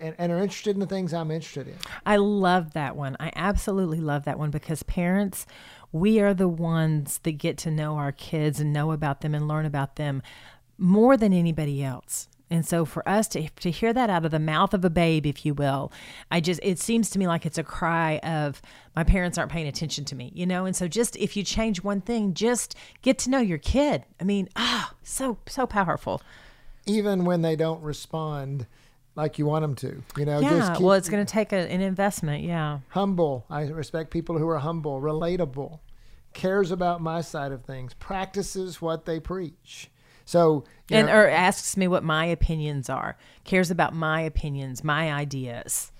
and, 0.00 0.14
and 0.18 0.32
are 0.32 0.38
interested 0.38 0.76
in 0.76 0.80
the 0.80 0.86
things 0.86 1.12
I'm 1.12 1.30
interested 1.30 1.68
in. 1.68 1.74
I 2.04 2.16
love 2.16 2.72
that 2.74 2.96
one. 2.96 3.16
I 3.18 3.32
absolutely 3.34 4.00
love 4.00 4.24
that 4.24 4.38
one 4.38 4.50
because 4.50 4.82
parents, 4.82 5.46
we 5.92 6.20
are 6.20 6.34
the 6.34 6.48
ones 6.48 7.20
that 7.22 7.32
get 7.32 7.56
to 7.58 7.70
know 7.70 7.96
our 7.96 8.12
kids 8.12 8.60
and 8.60 8.72
know 8.72 8.92
about 8.92 9.20
them 9.20 9.34
and 9.34 9.48
learn 9.48 9.66
about 9.66 9.96
them 9.96 10.22
more 10.78 11.16
than 11.16 11.32
anybody 11.32 11.82
else. 11.82 12.28
And 12.48 12.64
so 12.64 12.84
for 12.84 13.06
us 13.08 13.26
to 13.28 13.48
to 13.48 13.70
hear 13.72 13.92
that 13.92 14.08
out 14.08 14.24
of 14.24 14.30
the 14.30 14.38
mouth 14.38 14.72
of 14.72 14.84
a 14.84 14.90
babe, 14.90 15.26
if 15.26 15.44
you 15.44 15.52
will, 15.52 15.90
I 16.30 16.40
just 16.40 16.60
it 16.62 16.78
seems 16.78 17.10
to 17.10 17.18
me 17.18 17.26
like 17.26 17.44
it's 17.44 17.58
a 17.58 17.64
cry 17.64 18.18
of 18.18 18.62
my 18.94 19.02
parents 19.02 19.36
aren't 19.36 19.50
paying 19.50 19.66
attention 19.66 20.04
to 20.06 20.14
me, 20.14 20.30
you 20.32 20.46
know? 20.46 20.64
And 20.64 20.76
so 20.76 20.86
just 20.86 21.16
if 21.16 21.36
you 21.36 21.42
change 21.42 21.82
one 21.82 22.00
thing, 22.00 22.34
just 22.34 22.76
get 23.02 23.18
to 23.20 23.30
know 23.30 23.40
your 23.40 23.58
kid. 23.58 24.04
I 24.20 24.24
mean, 24.24 24.48
ah, 24.54 24.92
so 25.02 25.38
so 25.46 25.66
powerful. 25.66 26.22
Even 26.86 27.24
when 27.24 27.42
they 27.42 27.56
don't 27.56 27.82
respond 27.82 28.68
like 29.16 29.38
you 29.38 29.46
want 29.46 29.62
them 29.62 29.74
to, 29.76 30.02
you 30.16 30.24
know, 30.26 30.40
just 30.40 30.68
Yeah. 30.68 30.74
keep 30.76 30.84
Well, 30.84 30.94
it's 30.94 31.08
going 31.08 31.24
to 31.24 31.30
take 31.30 31.52
a, 31.52 31.56
an 31.56 31.80
investment. 31.80 32.44
Yeah. 32.44 32.80
humble. 32.90 33.44
I 33.50 33.62
respect 33.62 34.10
people 34.10 34.38
who 34.38 34.48
are 34.48 34.58
humble, 34.58 35.00
relatable, 35.00 35.80
cares 36.34 36.70
about 36.70 37.00
my 37.00 37.22
side 37.22 37.50
of 37.50 37.64
things, 37.64 37.94
practices 37.94 38.80
what 38.80 39.06
they 39.06 39.18
preach. 39.18 39.90
So, 40.26 40.64
and 40.90 41.06
know, 41.06 41.14
or 41.14 41.28
asks 41.28 41.76
me 41.76 41.88
what 41.88 42.02
my 42.04 42.26
opinions 42.26 42.90
are 42.90 43.16
cares 43.44 43.70
about 43.70 43.94
my 43.94 44.20
opinions 44.22 44.82
my 44.82 45.12
ideas 45.12 45.92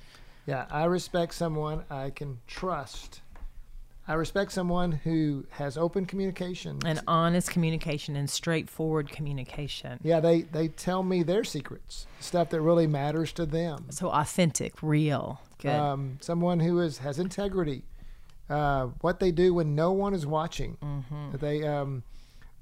Yeah, 0.46 0.66
I 0.68 0.84
respect 0.84 1.32
someone 1.34 1.84
I 1.90 2.10
can 2.10 2.40
trust. 2.48 3.20
I 4.08 4.14
respect 4.14 4.52
someone 4.52 4.92
who 4.92 5.46
has 5.50 5.76
open 5.76 6.06
communication. 6.06 6.78
and 6.84 7.00
honest 7.08 7.50
communication 7.50 8.14
and 8.16 8.30
straightforward 8.30 9.10
communication 9.10 9.98
yeah, 10.02 10.20
they 10.20 10.42
they 10.42 10.68
tell 10.68 11.02
me 11.02 11.22
their 11.22 11.44
secrets, 11.44 12.06
stuff 12.20 12.50
that 12.50 12.60
really 12.60 12.86
matters 12.86 13.32
to 13.32 13.46
them. 13.46 13.86
so 13.90 14.08
authentic 14.10 14.74
real 14.82 15.40
good 15.58 15.70
Um, 15.70 16.18
someone 16.20 16.60
who 16.60 16.80
is 16.80 16.98
has 16.98 17.18
integrity. 17.18 17.82
Uh, 18.48 18.86
what 19.00 19.18
they 19.18 19.32
do 19.32 19.52
when 19.54 19.74
no 19.74 19.90
one 19.90 20.14
is 20.14 20.24
watching. 20.24 20.76
Mm-hmm. 20.80 21.36
They 21.38 21.64
um, 21.64 22.04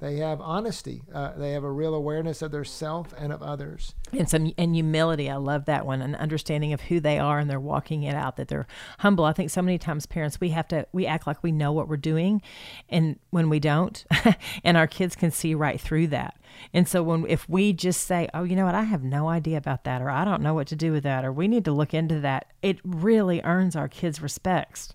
they 0.00 0.16
have 0.16 0.40
honesty. 0.40 1.02
Uh, 1.12 1.32
they 1.36 1.52
have 1.52 1.64
a 1.64 1.70
real 1.70 1.94
awareness 1.94 2.42
of 2.42 2.50
their 2.50 2.64
self 2.64 3.14
and 3.16 3.32
of 3.32 3.42
others. 3.42 3.94
and 4.12 4.28
some 4.28 4.52
and 4.58 4.74
humility 4.74 5.30
i 5.30 5.36
love 5.36 5.64
that 5.64 5.86
one 5.86 6.00
an 6.02 6.14
understanding 6.16 6.72
of 6.72 6.82
who 6.82 7.00
they 7.00 7.18
are 7.18 7.38
and 7.38 7.50
they're 7.50 7.60
walking 7.60 8.02
it 8.02 8.14
out 8.14 8.36
that 8.36 8.48
they're 8.48 8.66
humble 9.00 9.24
i 9.24 9.32
think 9.32 9.50
so 9.50 9.62
many 9.62 9.78
times 9.78 10.06
parents 10.06 10.40
we 10.40 10.50
have 10.50 10.68
to 10.68 10.86
we 10.92 11.06
act 11.06 11.26
like 11.26 11.42
we 11.42 11.50
know 11.52 11.72
what 11.72 11.88
we're 11.88 11.96
doing 11.96 12.40
and 12.88 13.18
when 13.30 13.48
we 13.48 13.58
don't 13.58 14.04
and 14.64 14.76
our 14.76 14.86
kids 14.86 15.16
can 15.16 15.30
see 15.30 15.54
right 15.54 15.80
through 15.80 16.06
that 16.06 16.36
and 16.72 16.86
so 16.86 17.02
when 17.02 17.24
if 17.28 17.48
we 17.48 17.72
just 17.72 18.06
say 18.06 18.28
oh 18.34 18.44
you 18.44 18.54
know 18.56 18.64
what 18.64 18.74
i 18.74 18.82
have 18.84 19.02
no 19.02 19.28
idea 19.28 19.56
about 19.56 19.84
that 19.84 20.00
or 20.00 20.10
i 20.10 20.24
don't 20.24 20.42
know 20.42 20.54
what 20.54 20.66
to 20.66 20.76
do 20.76 20.92
with 20.92 21.02
that 21.02 21.24
or 21.24 21.32
we 21.32 21.48
need 21.48 21.64
to 21.64 21.72
look 21.72 21.94
into 21.94 22.20
that 22.20 22.46
it 22.62 22.78
really 22.84 23.40
earns 23.42 23.74
our 23.74 23.88
kids 23.88 24.20
respects 24.20 24.94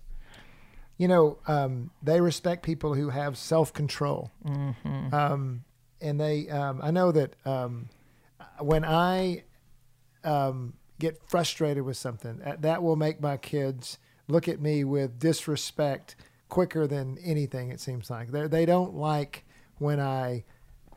you 1.00 1.08
know, 1.08 1.38
um, 1.46 1.90
they 2.02 2.20
respect 2.20 2.62
people 2.62 2.92
who 2.92 3.08
have 3.08 3.38
self 3.38 3.72
control. 3.72 4.30
Mm-hmm. 4.44 5.14
Um, 5.14 5.64
and 6.02 6.20
they, 6.20 6.50
um, 6.50 6.78
I 6.82 6.90
know 6.90 7.10
that 7.10 7.36
um, 7.46 7.88
when 8.58 8.84
I 8.84 9.44
um, 10.24 10.74
get 10.98 11.18
frustrated 11.26 11.84
with 11.84 11.96
something, 11.96 12.42
uh, 12.44 12.56
that 12.60 12.82
will 12.82 12.96
make 12.96 13.18
my 13.18 13.38
kids 13.38 13.96
look 14.28 14.46
at 14.46 14.60
me 14.60 14.84
with 14.84 15.18
disrespect 15.18 16.16
quicker 16.50 16.86
than 16.86 17.16
anything, 17.24 17.70
it 17.70 17.80
seems 17.80 18.10
like. 18.10 18.30
They're, 18.30 18.46
they 18.46 18.66
don't 18.66 18.94
like 18.94 19.46
when 19.78 20.00
I, 20.00 20.44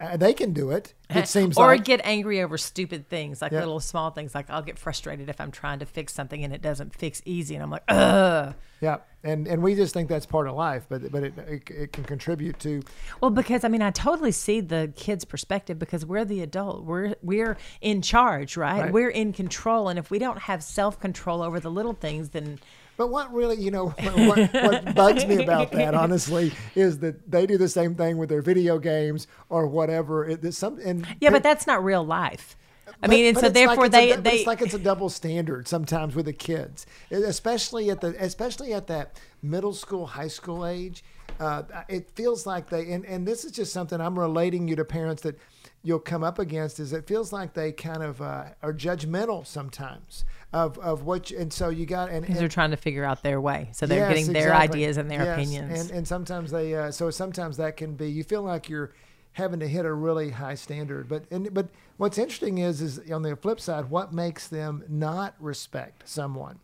uh, 0.04 0.18
they 0.18 0.34
can 0.34 0.54
do 0.54 0.72
it, 0.72 0.94
it 1.10 1.28
seems 1.28 1.58
or 1.58 1.68
like. 1.68 1.84
get 1.84 2.02
angry 2.04 2.42
over 2.42 2.58
stupid 2.58 3.08
things 3.10 3.42
like 3.42 3.52
Yeah. 3.52 3.60
little 3.60 3.80
small 3.80 4.12
things 4.12 4.36
like 4.36 4.50
i'll 4.50 4.62
get 4.62 4.78
frustrated 4.78 5.30
if 5.30 5.40
i'm 5.40 5.52
trying 5.52 5.80
to 5.80 5.86
fix 5.86 6.14
something 6.14 6.44
and 6.44 6.54
it 6.54 6.62
doesn't 6.62 6.96
fix 6.96 7.22
easy 7.26 7.56
and 7.56 7.64
i'm 7.64 7.70
like 7.70 7.84
ugh 7.88 8.54
yeah. 8.84 8.98
And, 9.24 9.48
and 9.48 9.64
we 9.64 9.76
just 9.76 9.94
think 9.94 10.10
that's 10.10 10.26
part 10.26 10.50
of 10.50 10.56
life, 10.56 10.88
but, 10.90 11.10
but 11.10 11.24
it, 11.24 11.38
it, 11.38 11.70
it 11.70 11.94
can 11.94 12.04
contribute 12.04 12.60
to 12.60 12.84
Well, 13.22 13.32
because 13.32 13.64
I 13.64 13.70
mean, 13.70 13.82
I 13.82 13.92
totally 13.92 14.34
see 14.34 14.60
the 14.60 14.92
kid's 14.98 15.24
perspective 15.24 15.80
because 15.80 16.06
we're 16.06 16.26
the 16.26 16.42
adult. 16.42 16.84
We're 16.84 17.16
we're 17.24 17.56
in 17.80 18.02
charge, 18.02 18.58
right? 18.58 18.82
Right. 18.82 18.92
We're 18.92 19.10
in 19.10 19.32
control, 19.32 19.88
and 19.88 19.98
if 19.98 20.12
we 20.12 20.20
don't 20.20 20.40
have 20.40 20.62
self 20.62 21.00
control 21.00 21.42
over 21.42 21.62
the 21.62 21.72
little 21.72 21.94
things, 21.94 22.32
then 22.32 22.60
But 22.98 23.08
what 23.08 23.34
really, 23.34 23.60
you 23.60 23.72
know, 23.72 23.88
what, 24.00 24.54
what 24.54 24.96
bugs 24.96 25.26
me 25.26 25.44
about 25.44 25.72
that, 25.72 25.96
honestly, 26.04 26.54
is 26.76 27.00
that 27.00 27.30
they 27.30 27.46
do 27.46 27.58
the 27.58 27.70
same 27.70 27.96
thing 27.96 28.18
with 28.18 28.30
their 28.30 28.42
video 28.42 28.78
games 28.80 29.28
or 29.50 29.68
whatever. 29.68 30.28
It, 30.28 30.54
some, 30.54 30.80
and 30.80 31.08
yeah, 31.20 31.32
but 31.32 31.44
that's 31.44 31.66
not 31.68 31.84
real 31.84 32.06
life. 32.06 32.56
I 32.88 32.92
but- 33.02 33.10
mean, 33.10 33.26
and 33.26 33.38
so 33.38 33.48
like 33.48 33.54
therefore 33.54 33.86
it's 33.86 33.96
a 33.96 34.00
they 34.00 34.16
but 34.16 34.24
they 34.24 34.36
it's 34.38 34.48
like 34.48 34.62
it's 34.62 34.74
a 34.74 34.80
double 34.80 35.10
standard 35.10 35.68
sometimes 35.68 36.16
with 36.16 36.26
the 36.26 36.34
kids, 36.34 36.86
especially 37.12 37.90
at 37.90 38.02
the 38.02 38.16
especially 38.20 38.74
at 38.74 38.88
that 38.88 39.20
middle 39.42 39.74
school, 39.74 40.06
high 40.06 40.28
school 40.28 40.66
age. 40.66 41.04
uh, 41.40 41.64
it 41.88 42.10
feels 42.12 42.46
like 42.46 42.70
they 42.70 42.92
and, 42.92 43.06
and 43.06 43.28
this 43.28 43.44
is 43.44 43.52
just 43.52 43.74
something 43.74 44.00
I'm 44.00 44.18
relating 44.20 44.68
you 44.68 44.76
to 44.76 44.86
parents 44.86 45.24
that 45.24 45.38
you'll 45.82 46.00
come 46.00 46.24
up 46.24 46.40
against 46.40 46.80
is 46.80 46.94
it 46.94 47.08
feels 47.08 47.34
like 47.34 47.54
they 47.54 47.72
kind 47.72 48.04
of 48.04 48.22
uh, 48.22 48.46
are 48.62 48.74
judgmental 48.74 49.46
sometimes 49.46 50.26
of, 50.54 50.78
of 50.80 51.04
what 51.04 51.32
you, 51.32 51.40
and 51.40 51.52
so 51.52 51.70
you 51.70 51.86
got 51.86 52.10
and, 52.10 52.26
and 52.26 52.36
they're 52.36 52.48
trying 52.48 52.72
to 52.72 52.78
figure 52.78 53.04
out 53.04 53.24
their 53.24 53.42
way. 53.42 53.70
So 53.74 53.86
they're 53.88 54.00
Yes, 54.00 54.10
getting 54.10 54.34
their 54.34 54.54
exactly. 54.54 54.80
ideas 54.80 54.98
and 54.98 55.10
their 55.10 55.24
Yes, 55.24 55.38
opinions. 55.38 55.82
and 55.82 55.92
and 55.92 56.08
sometimes 56.08 56.52
they 56.52 56.76
uh, 56.76 56.92
so 56.92 57.10
sometimes 57.10 57.58
that 57.58 57.76
can 57.78 57.96
be 57.96 58.10
you 58.12 58.24
feel 58.24 58.44
like 58.44 58.70
you're 58.70 58.94
having 59.34 59.60
to 59.60 59.68
hit 59.68 59.84
a 59.84 59.92
really 59.92 60.30
high 60.30 60.54
standard 60.54 61.10
but 61.10 61.24
and 61.32 61.52
but 61.54 61.68
what's 61.98 62.20
interesting 62.20 62.60
is 62.60 62.82
is 62.82 63.12
on 63.12 63.24
the 63.24 63.36
flip 63.36 63.60
side 63.60 63.90
what 63.90 64.14
makes 64.14 64.48
them 64.48 64.84
not 64.88 65.34
respect 65.40 66.08
someone 66.08 66.60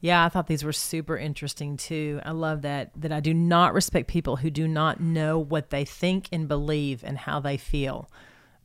Yeah, 0.00 0.24
I 0.24 0.28
thought 0.28 0.48
these 0.48 0.64
were 0.64 0.72
super 0.72 1.16
interesting 1.16 1.76
too. 1.76 2.20
I 2.24 2.32
love 2.32 2.62
that 2.62 2.90
that 2.96 3.12
I 3.12 3.20
do 3.20 3.32
not 3.32 3.72
respect 3.74 4.08
people 4.08 4.36
who 4.36 4.50
do 4.50 4.66
not 4.68 5.00
know 5.00 5.38
what 5.38 5.70
they 5.70 5.84
think 5.84 6.28
and 6.32 6.48
believe 6.48 7.02
and 7.04 7.16
how 7.16 7.40
they 7.40 7.56
feel. 7.56 8.10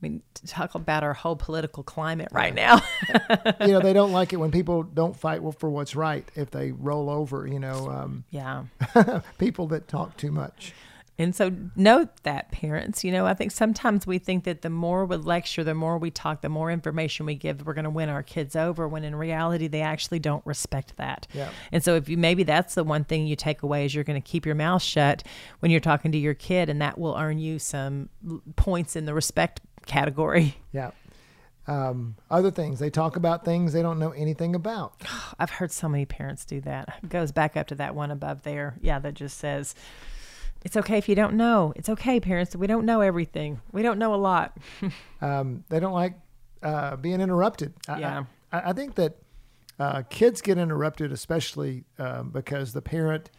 I 0.02 0.08
mean, 0.08 0.22
talk 0.48 0.76
about 0.76 1.04
our 1.04 1.14
whole 1.14 1.36
political 1.36 1.84
climate 1.84 2.30
right 2.32 2.56
now. 2.56 2.82
you 3.62 3.68
know 3.68 3.82
they 3.82 3.92
don't 3.92 4.14
like 4.14 4.32
it 4.32 4.38
when 4.38 4.52
people 4.52 4.84
don't 4.84 5.16
fight 5.16 5.42
for 5.58 5.70
what's 5.70 5.96
right 5.96 6.26
if 6.36 6.52
they 6.52 6.72
roll 6.72 7.10
over 7.10 7.46
you 7.46 7.60
know 7.60 7.90
um, 7.90 8.24
yeah. 8.30 8.64
people 9.38 9.68
that 9.68 9.88
talk 9.88 10.16
too 10.16 10.32
much 10.32 10.74
And 11.20 11.36
so 11.36 11.52
note 11.76 12.24
that 12.24 12.50
parents, 12.50 13.04
you 13.04 13.12
know, 13.12 13.26
I 13.26 13.34
think 13.34 13.52
sometimes 13.52 14.08
we 14.08 14.20
think 14.20 14.46
that 14.46 14.62
the 14.62 14.70
more 14.70 15.04
we 15.04 15.18
lecture, 15.18 15.66
the 15.66 15.74
more 15.74 15.98
we 15.98 16.12
talk, 16.12 16.42
the 16.42 16.48
more 16.48 16.72
information 16.72 17.26
we 17.26 17.36
give, 17.36 17.66
we're 17.66 17.74
going 17.74 17.84
to 17.84 17.90
win 17.90 18.08
our 18.08 18.24
kids 18.24 18.56
over 18.56 18.88
when 18.88 19.04
in 19.04 19.14
reality 19.14 19.68
they 19.68 19.82
actually 19.82 20.20
don't 20.20 20.46
respect 20.46 20.96
that. 20.96 21.28
Yeah. 21.34 21.50
And 21.74 21.84
so 21.84 21.96
if 21.96 22.08
you 22.08 22.18
maybe 22.18 22.44
that's 22.44 22.74
the 22.74 22.86
one 22.86 23.04
thing 23.04 23.28
you 23.28 23.36
take 23.36 23.64
away 23.64 23.86
is 23.86 23.94
you're 23.94 24.06
going 24.06 24.20
to 24.20 24.26
keep 24.26 24.46
your 24.46 24.56
mouth 24.56 24.82
shut 24.82 25.24
when 25.60 25.72
you're 25.72 25.82
talking 25.82 26.14
to 26.14 26.18
your 26.18 26.36
kid 26.36 26.70
and 26.70 26.82
that 26.82 26.98
will 26.98 27.18
earn 27.18 27.38
you 27.38 27.60
some 27.60 28.08
points 28.56 28.96
in 28.96 29.04
the 29.04 29.14
respect 29.14 29.60
category. 29.86 30.58
yeah 30.72 30.92
um, 31.68 32.16
other 32.32 32.50
things 32.50 32.80
they 32.80 32.90
talk 32.90 33.16
about 33.16 33.46
things 33.46 33.74
they 33.74 33.84
don't 33.84 34.00
know 34.00 34.10
anything 34.12 34.56
about 34.56 35.02
I've 35.40 35.52
heard 35.52 35.72
so 35.72 35.88
many 35.88 36.06
parents 36.06 36.44
do 36.46 36.62
that. 36.62 37.00
It 37.04 37.10
goes 37.10 37.32
back 37.32 37.56
up 37.56 37.68
to 37.68 37.76
that 37.76 37.94
one 37.96 38.12
above 38.12 38.42
there. 38.44 38.76
Yeah, 38.82 39.00
that 39.00 39.14
just 39.14 39.38
says 39.38 39.76
it's 40.66 40.76
okay 40.76 40.98
if 40.98 41.08
you 41.08 41.16
don't 41.16 41.36
know. 41.36 41.74
It's 41.76 41.90
okay, 41.90 42.20
parents. 42.20 42.56
We 42.56 42.68
don't 42.68 42.86
know 42.86 43.02
everything. 43.02 43.62
We 43.72 43.82
don't 43.82 44.00
know 44.00 44.14
a 44.14 44.18
lot. 44.18 44.58
um, 45.22 45.64
they 45.70 45.80
don't 45.80 45.94
like 45.94 46.16
uh, 46.62 46.98
being 46.98 47.22
interrupted. 47.22 47.74
I, 47.88 48.00
Yeah. 48.00 48.24
I, 48.52 48.70
I 48.70 48.74
think 48.74 48.96
that 48.96 49.16
uh, 49.80 50.04
kids 50.10 50.42
get 50.42 50.58
interrupted, 50.58 51.12
especially 51.12 51.86
um, 51.98 52.32
because 52.32 52.74
the 52.74 52.82
parent 52.82 53.30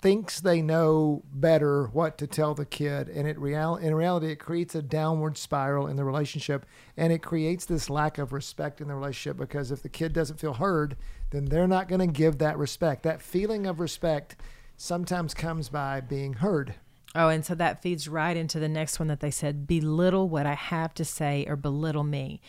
thinks 0.00 0.40
they 0.40 0.62
know 0.62 1.22
better 1.32 1.86
what 1.88 2.18
to 2.18 2.26
tell 2.26 2.54
the 2.54 2.64
kid, 2.64 3.08
and 3.08 3.26
it 3.26 3.38
real 3.38 3.76
in 3.76 3.94
reality 3.94 4.28
it 4.28 4.36
creates 4.36 4.74
a 4.74 4.82
downward 4.82 5.36
spiral 5.36 5.86
in 5.86 5.96
the 5.96 6.04
relationship, 6.04 6.64
and 6.96 7.12
it 7.12 7.22
creates 7.22 7.64
this 7.64 7.90
lack 7.90 8.18
of 8.18 8.32
respect 8.32 8.80
in 8.80 8.88
the 8.88 8.94
relationship 8.94 9.36
because 9.36 9.70
if 9.70 9.82
the 9.82 9.88
kid 9.88 10.12
doesn't 10.12 10.38
feel 10.38 10.54
heard, 10.54 10.96
then 11.30 11.46
they're 11.46 11.66
not 11.66 11.88
going 11.88 12.00
to 12.00 12.06
give 12.06 12.38
that 12.38 12.56
respect. 12.58 13.02
That 13.02 13.20
feeling 13.20 13.66
of 13.66 13.80
respect 13.80 14.36
sometimes 14.76 15.34
comes 15.34 15.68
by 15.68 16.00
being 16.00 16.34
heard. 16.34 16.74
Oh, 17.14 17.28
and 17.28 17.44
so 17.44 17.54
that 17.54 17.82
feeds 17.82 18.08
right 18.08 18.36
into 18.36 18.60
the 18.60 18.68
next 18.68 18.98
one 18.98 19.08
that 19.08 19.20
they 19.20 19.30
said 19.30 19.66
belittle 19.66 20.28
what 20.28 20.46
I 20.46 20.54
have 20.54 20.94
to 20.94 21.04
say 21.04 21.44
or 21.48 21.56
belittle 21.56 22.04
me. 22.04 22.40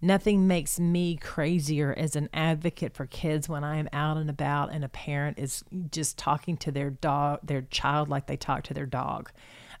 Nothing 0.00 0.46
makes 0.46 0.78
me 0.78 1.16
crazier 1.16 1.92
as 1.96 2.14
an 2.14 2.28
advocate 2.32 2.94
for 2.94 3.06
kids 3.06 3.48
when 3.48 3.64
I 3.64 3.78
am 3.78 3.88
out 3.92 4.16
and 4.16 4.30
about 4.30 4.72
and 4.72 4.84
a 4.84 4.88
parent 4.88 5.38
is 5.38 5.64
just 5.90 6.16
talking 6.16 6.56
to 6.58 6.70
their 6.70 6.90
dog, 6.90 7.40
their 7.42 7.62
child 7.62 8.08
like 8.08 8.26
they 8.26 8.36
talk 8.36 8.62
to 8.64 8.74
their 8.74 8.86
dog. 8.86 9.30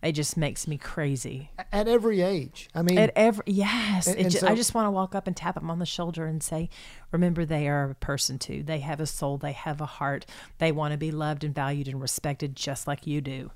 It 0.02 0.12
just 0.12 0.36
makes 0.36 0.68
me 0.68 0.76
crazy. 0.76 1.50
At 1.72 1.88
every 1.88 2.20
age, 2.20 2.68
I 2.74 2.82
mean, 2.82 2.98
At 2.98 3.12
every 3.16 3.44
yes, 3.46 4.06
And- 4.06 4.16
and 4.18 4.30
ju- 4.30 4.38
so- 4.38 4.48
I 4.48 4.54
just 4.54 4.74
want 4.74 4.86
to 4.86 4.90
walk 4.92 5.14
up 5.14 5.26
and 5.26 5.36
tap 5.36 5.54
them 5.54 5.70
on 5.70 5.80
the 5.80 5.86
shoulder 5.86 6.26
and 6.26 6.40
say, 6.42 6.68
"Remember, 7.10 7.44
they 7.44 7.68
are 7.68 7.90
a 7.90 7.94
person 7.96 8.38
too. 8.38 8.62
They 8.62 8.78
have 8.80 9.00
a 9.00 9.06
soul. 9.06 9.38
They 9.38 9.52
have 9.52 9.80
a 9.80 9.86
heart. 9.86 10.24
They 10.58 10.70
want 10.70 10.92
to 10.92 10.98
be 10.98 11.10
loved 11.10 11.42
and 11.42 11.52
valued 11.54 11.88
and 11.88 12.00
respected 12.00 12.54
just 12.56 12.86
like 12.86 13.06
you 13.06 13.20
do." 13.20 13.50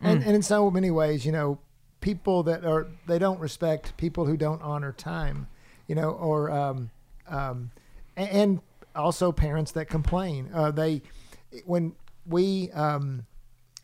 and, 0.00 0.22
mm. 0.22 0.26
and 0.26 0.36
in 0.36 0.42
so 0.42 0.70
many 0.70 0.90
ways, 0.90 1.26
you 1.26 1.32
know, 1.32 1.58
people 2.00 2.42
that 2.44 2.64
are 2.64 2.86
they 3.06 3.18
don't 3.18 3.40
respect 3.40 3.96
people 3.96 4.26
who 4.26 4.36
don't 4.36 4.62
honor 4.62 4.92
time, 4.92 5.48
you 5.88 5.94
know, 5.94 6.10
or 6.10 6.50
um, 6.50 6.90
um, 7.26 7.70
and 8.16 8.60
also 8.94 9.32
parents 9.32 9.72
that 9.72 9.86
complain. 9.86 10.48
Uh, 10.54 10.70
they 10.70 11.02
when 11.64 11.94
we, 12.26 12.70
um, 12.72 13.24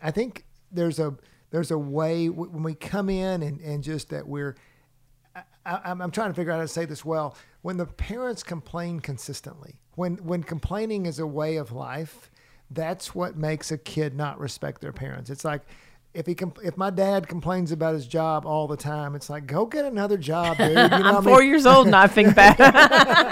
I 0.03 0.11
think 0.11 0.45
there's 0.71 0.99
a 0.99 1.17
there's 1.51 1.71
a 1.71 1.79
way 1.79 2.29
when 2.29 2.63
we 2.63 2.75
come 2.75 3.09
in 3.09 3.43
and, 3.43 3.61
and 3.61 3.83
just 3.83 4.11
that 4.11 4.27
we're 4.29 4.55
I, 5.67 5.81
I'm, 5.85 6.01
I'm 6.01 6.11
trying 6.11 6.31
to 6.31 6.35
figure 6.35 6.53
out 6.53 6.57
how 6.57 6.63
to 6.63 6.69
say 6.69 6.85
this 6.85 7.05
well. 7.05 7.37
When 7.63 7.77
the 7.77 7.87
parents 7.87 8.43
complain 8.43 9.01
consistently, 9.01 9.77
when 9.95 10.17
when 10.17 10.43
complaining 10.43 11.07
is 11.07 11.19
a 11.19 11.27
way 11.27 11.57
of 11.57 11.73
life, 11.73 12.31
that's 12.71 13.15
what 13.15 13.37
makes 13.37 13.71
a 13.71 13.79
kid 13.79 14.15
not 14.15 14.39
respect 14.39 14.81
their 14.81 14.93
parents. 14.93 15.31
It's 15.31 15.45
like 15.45 15.63
if 16.15 16.27
he 16.27 16.35
com- 16.35 16.55
if 16.63 16.77
my 16.77 16.91
dad 16.91 17.27
complains 17.29 17.73
about 17.73 17.95
his 17.95 18.07
job 18.07 18.47
all 18.47 18.69
the 18.69 18.77
time, 18.77 19.15
it's 19.17 19.29
like 19.29 19.47
go 19.47 19.67
get 19.67 19.85
another 19.85 20.17
job, 20.17 20.57
dude. 20.57 20.69
You 20.69 20.75
know 20.75 20.83
what 20.89 20.93
I 20.93 21.09
I'm 21.11 21.15
mean? 21.17 21.35
four 21.35 21.43
years 21.43 21.67
old 21.67 21.87
and 21.87 21.97
I 21.97 22.07
think 22.07 22.35
back. 22.37 22.59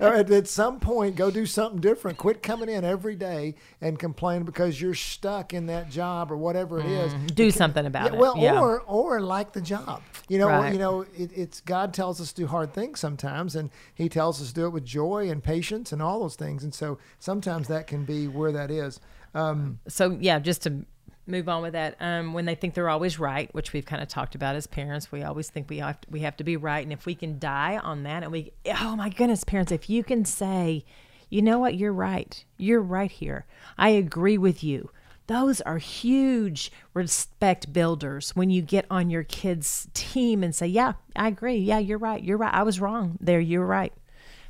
At, 0.00 0.30
at 0.30 0.48
some 0.48 0.80
point, 0.80 1.16
go 1.16 1.30
do 1.30 1.46
something 1.46 1.80
different. 1.80 2.18
Quit 2.18 2.42
coming 2.42 2.68
in 2.68 2.84
every 2.84 3.14
day 3.16 3.54
and 3.80 3.98
complain 3.98 4.42
because 4.44 4.80
you're 4.80 4.94
stuck 4.94 5.52
in 5.54 5.66
that 5.66 5.90
job 5.90 6.30
or 6.32 6.36
whatever 6.36 6.78
it 6.80 6.86
is. 6.86 7.12
do 7.32 7.50
something 7.50 7.86
about 7.86 8.06
Yeah, 8.10 8.14
it. 8.14 8.20
well, 8.20 8.36
yeah. 8.38 8.60
or 8.60 8.80
or 8.82 9.20
like 9.20 9.52
the 9.52 9.60
job. 9.60 10.02
You 10.28 10.38
know, 10.38 10.48
Right. 10.48 10.72
you 10.72 10.78
know, 10.78 11.02
it, 11.16 11.30
it's 11.34 11.60
God 11.60 11.92
tells 11.94 12.20
us 12.20 12.32
to 12.32 12.42
do 12.42 12.46
hard 12.46 12.72
things 12.72 13.00
sometimes, 13.00 13.56
and 13.56 13.70
He 13.94 14.08
tells 14.08 14.40
us 14.40 14.48
to 14.48 14.54
do 14.54 14.66
it 14.66 14.70
with 14.70 14.84
joy 14.84 15.28
and 15.30 15.42
patience 15.42 15.92
and 15.92 16.00
all 16.02 16.20
those 16.20 16.36
things. 16.36 16.62
And 16.64 16.74
so 16.74 16.98
sometimes 17.18 17.68
that 17.68 17.86
can 17.86 18.04
be 18.04 18.28
where 18.28 18.52
that 18.52 18.70
is. 18.70 19.00
Um, 19.34 19.78
so 19.88 20.16
yeah, 20.20 20.38
just 20.38 20.62
to 20.62 20.84
move 21.26 21.48
on 21.48 21.62
with 21.62 21.72
that, 21.72 21.96
um, 22.00 22.32
when 22.32 22.44
they 22.44 22.54
think 22.54 22.74
they're 22.74 22.88
always 22.88 23.18
right, 23.18 23.52
which 23.54 23.72
we've 23.72 23.86
kind 23.86 24.02
of 24.02 24.08
talked 24.08 24.34
about 24.34 24.56
as 24.56 24.66
parents, 24.66 25.12
we 25.12 25.22
always 25.22 25.48
think 25.48 25.70
we 25.70 25.78
have 25.78 26.00
to, 26.00 26.08
we 26.10 26.20
have 26.20 26.36
to 26.36 26.44
be 26.44 26.56
right, 26.56 26.84
and 26.84 26.92
if 26.92 27.06
we 27.06 27.14
can 27.14 27.38
die 27.38 27.78
on 27.78 28.02
that, 28.02 28.22
and 28.22 28.32
we, 28.32 28.52
oh 28.80 28.96
my 28.96 29.08
goodness, 29.08 29.44
parents, 29.44 29.72
if 29.72 29.88
you 29.88 30.02
can 30.02 30.24
say, 30.24 30.84
you 31.30 31.40
know 31.42 31.58
what, 31.58 31.76
you're 31.76 31.92
right, 31.92 32.44
you're 32.56 32.82
right 32.82 33.10
here, 33.10 33.46
I 33.78 33.90
agree 33.90 34.38
with 34.38 34.64
you. 34.64 34.90
Those 35.28 35.60
are 35.60 35.78
huge 35.78 36.72
respect 36.94 37.72
builders 37.72 38.34
when 38.34 38.50
you 38.50 38.60
get 38.60 38.86
on 38.90 39.08
your 39.08 39.22
kids' 39.22 39.88
team 39.94 40.42
and 40.42 40.54
say, 40.54 40.66
Yeah, 40.66 40.94
I 41.14 41.28
agree. 41.28 41.56
Yeah, 41.56 41.78
you're 41.78 41.96
right. 41.96 42.22
You're 42.22 42.36
right. 42.36 42.52
I 42.52 42.64
was 42.64 42.80
wrong 42.80 43.18
there. 43.20 43.38
You're 43.38 43.64
right. 43.64 43.92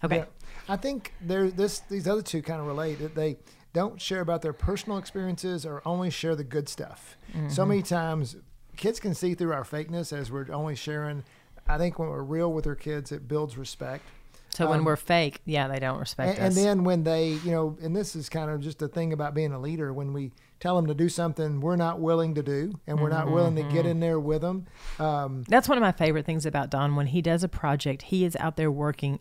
Okay. 0.02 0.16
yeah. 0.16 0.24
I 0.68 0.76
think 0.76 1.12
there 1.20 1.50
this 1.50 1.80
these 1.80 2.08
other 2.08 2.22
two 2.22 2.42
kind 2.42 2.60
of 2.60 2.66
relate. 2.66 3.14
They 3.14 3.36
don't 3.72 4.00
share 4.00 4.20
about 4.20 4.42
their 4.42 4.52
personal 4.52 4.98
experiences 4.98 5.64
or 5.64 5.82
only 5.86 6.10
share 6.10 6.36
the 6.36 6.44
good 6.44 6.68
stuff. 6.68 7.16
Mm-hmm. 7.32 7.48
So 7.48 7.64
many 7.64 7.82
times, 7.82 8.36
kids 8.76 9.00
can 9.00 9.14
see 9.14 9.34
through 9.34 9.52
our 9.52 9.64
fakeness 9.64 10.12
as 10.12 10.30
we're 10.30 10.50
only 10.52 10.74
sharing. 10.76 11.24
I 11.66 11.78
think 11.78 11.98
when 11.98 12.08
we're 12.08 12.22
real 12.22 12.52
with 12.52 12.66
our 12.66 12.74
kids, 12.74 13.12
it 13.12 13.28
builds 13.28 13.56
respect. 13.56 14.04
So 14.50 14.68
when 14.68 14.84
we're 14.84 14.96
fake, 14.96 15.40
yeah, 15.46 15.66
they 15.66 15.78
don't 15.78 15.98
respect 15.98 16.38
Um, 16.38 16.44
And, 16.44 16.46
and 16.48 16.66
then 16.66 16.84
when 16.84 17.04
they, 17.04 17.28
you 17.44 17.52
know, 17.52 17.78
and 17.80 17.96
this 17.96 18.14
is 18.14 18.28
kind 18.28 18.50
of 18.50 18.60
just 18.60 18.82
a 18.82 18.88
thing 18.88 19.14
about 19.14 19.32
being 19.32 19.52
a 19.52 19.58
leader. 19.58 19.94
When 19.94 20.12
we 20.12 20.30
tell 20.60 20.76
them 20.76 20.86
to 20.88 20.94
do 20.94 21.08
something 21.08 21.60
we're 21.60 21.76
not 21.76 22.00
willing 22.00 22.34
to 22.34 22.42
do, 22.42 22.78
and 22.86 23.00
we're 23.00 23.08
not 23.08 23.30
willing 23.30 23.56
to 23.56 23.62
Mm-hmm. 23.62 23.72
get 23.74 23.86
in 23.86 24.00
there 24.00 24.20
with 24.20 24.42
them, 24.42 24.66
um, 24.98 25.44
That's 25.48 25.70
one 25.70 25.78
of 25.78 25.82
my 25.82 25.92
favorite 25.92 26.26
things 26.26 26.44
about 26.44 26.68
Don. 26.68 26.96
When 26.96 27.06
he 27.06 27.22
does 27.22 27.42
a 27.42 27.48
project, 27.48 28.02
he 28.02 28.26
is 28.26 28.36
out 28.36 28.56
there 28.56 28.70
working 28.70 29.20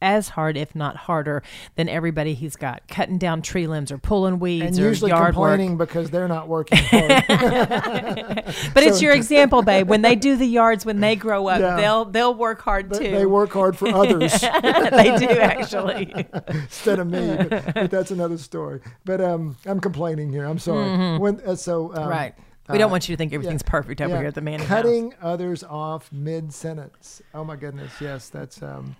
as 0.00 0.30
hard, 0.30 0.56
if 0.56 0.74
not 0.74 0.96
harder, 0.96 1.42
than 1.76 1.88
everybody 1.88 2.34
he's 2.34 2.56
got, 2.56 2.86
cutting 2.88 3.18
down 3.18 3.42
tree 3.42 3.66
limbs 3.66 3.90
or 3.90 3.98
pulling 3.98 4.38
weeds 4.38 4.76
and 4.78 4.86
or 4.86 4.88
usually 4.88 5.10
yard 5.10 5.34
complaining 5.34 5.76
work. 5.76 5.88
because 5.88 6.10
they're 6.10 6.28
not 6.28 6.48
working 6.48 6.78
hard. 6.78 7.24
But 8.74 8.82
it's 8.84 9.02
your 9.02 9.12
example, 9.12 9.62
babe. 9.62 9.88
When 9.88 10.02
they 10.02 10.14
do 10.14 10.36
the 10.36 10.46
yards, 10.46 10.84
when 10.86 11.00
they 11.00 11.16
grow 11.16 11.48
up, 11.48 11.60
Yeah. 11.60 11.76
they'll 11.76 12.04
they'll 12.04 12.34
work 12.34 12.60
hard 12.60 12.92
too. 12.92 12.98
they 13.10 13.26
work 13.26 13.50
hard 13.52 13.76
for 13.76 13.88
others 13.94 14.40
they 14.40 15.16
do 15.18 15.28
actually. 15.40 16.26
instead 16.48 16.98
of 16.98 17.06
me. 17.08 17.36
But, 17.48 17.74
but 17.74 17.90
that's 17.90 18.10
another 18.10 18.38
story. 18.38 18.80
But 19.04 19.20
um, 19.20 19.56
I'm 19.66 19.80
complaining 19.80 20.32
here. 20.32 20.44
I'm 20.44 20.58
sorry. 20.58 21.18
When 21.18 21.40
uh, 21.46 21.54
so 21.56 21.92
um, 21.92 21.98
Mm-hmm. 21.98 22.08
right. 22.10 22.34
We 22.70 22.76
don't 22.76 22.90
uh, 22.90 22.92
want 22.92 23.08
you 23.08 23.14
to 23.14 23.18
think 23.18 23.32
everything's 23.32 23.62
perfect 23.62 24.00
over 24.02 24.10
yeah, 24.10 24.18
here 24.18 24.28
at 24.28 24.34
the 24.34 24.42
man. 24.42 24.60
Cutting 24.60 25.14
others 25.22 25.64
off 25.64 26.12
mid 26.12 26.52
sentence. 26.52 27.22
Oh 27.32 27.42
my 27.42 27.56
goodness. 27.56 27.92
Yes, 28.00 28.28
that's 28.28 28.62
um, 28.62 28.94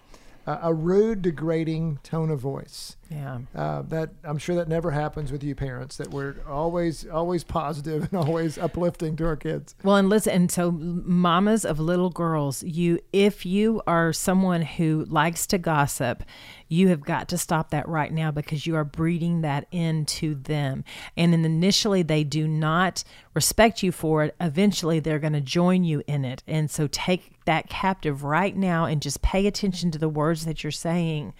a, 0.62 0.74
rude, 0.74 1.22
degrading 1.22 1.98
tone 2.02 2.30
of 2.30 2.40
voice. 2.40 2.96
Yeah. 3.10 3.38
Uh, 3.54 3.82
that 3.82 4.10
I'm 4.22 4.36
sure 4.36 4.56
that 4.56 4.68
never 4.68 4.90
happens 4.90 5.32
with 5.32 5.42
you 5.42 5.54
parents. 5.54 5.96
That 5.96 6.10
we're 6.10 6.36
always 6.46 7.06
always 7.06 7.42
positive 7.42 8.02
and 8.12 8.14
always 8.28 8.58
uplifting 8.58 9.16
to 9.16 9.26
our 9.26 9.36
kids. 9.36 9.74
Well, 9.82 9.96
and 9.96 10.10
listen, 10.10 10.32
and 10.34 10.52
so 10.52 10.70
mamas 10.70 11.64
of 11.64 11.80
little 11.80 12.10
girls, 12.10 12.62
you 12.62 13.00
if 13.12 13.46
you 13.46 13.82
are 13.86 14.12
someone 14.12 14.60
who 14.62 15.06
likes 15.08 15.46
to 15.48 15.58
gossip, 15.58 16.22
you 16.68 16.88
have 16.88 17.00
got 17.00 17.28
to 17.28 17.38
stop 17.38 17.70
that 17.70 17.88
right 17.88 18.12
now 18.12 18.30
because 18.30 18.66
you 18.66 18.76
are 18.76 18.84
breeding 18.84 19.40
that 19.40 19.66
into 19.70 20.34
them. 20.34 20.84
And 21.16 21.32
then 21.32 21.46
initially 21.46 22.02
they 22.02 22.24
do 22.24 22.46
not 22.46 23.04
respect 23.32 23.82
you 23.82 23.90
for 23.90 24.24
it. 24.24 24.36
Eventually 24.38 25.00
they're 25.00 25.18
going 25.18 25.32
to 25.32 25.40
join 25.40 25.82
you 25.82 26.02
in 26.06 26.26
it. 26.26 26.42
And 26.46 26.70
so 26.70 26.88
take 26.88 27.42
that 27.46 27.70
captive 27.70 28.22
right 28.22 28.54
now 28.54 28.84
and 28.84 29.00
just 29.00 29.22
pay 29.22 29.46
attention 29.46 29.90
to 29.92 29.98
the 29.98 30.10
words 30.10 30.44
that 30.44 30.62
you're 30.62 30.70
saying. 30.70 31.32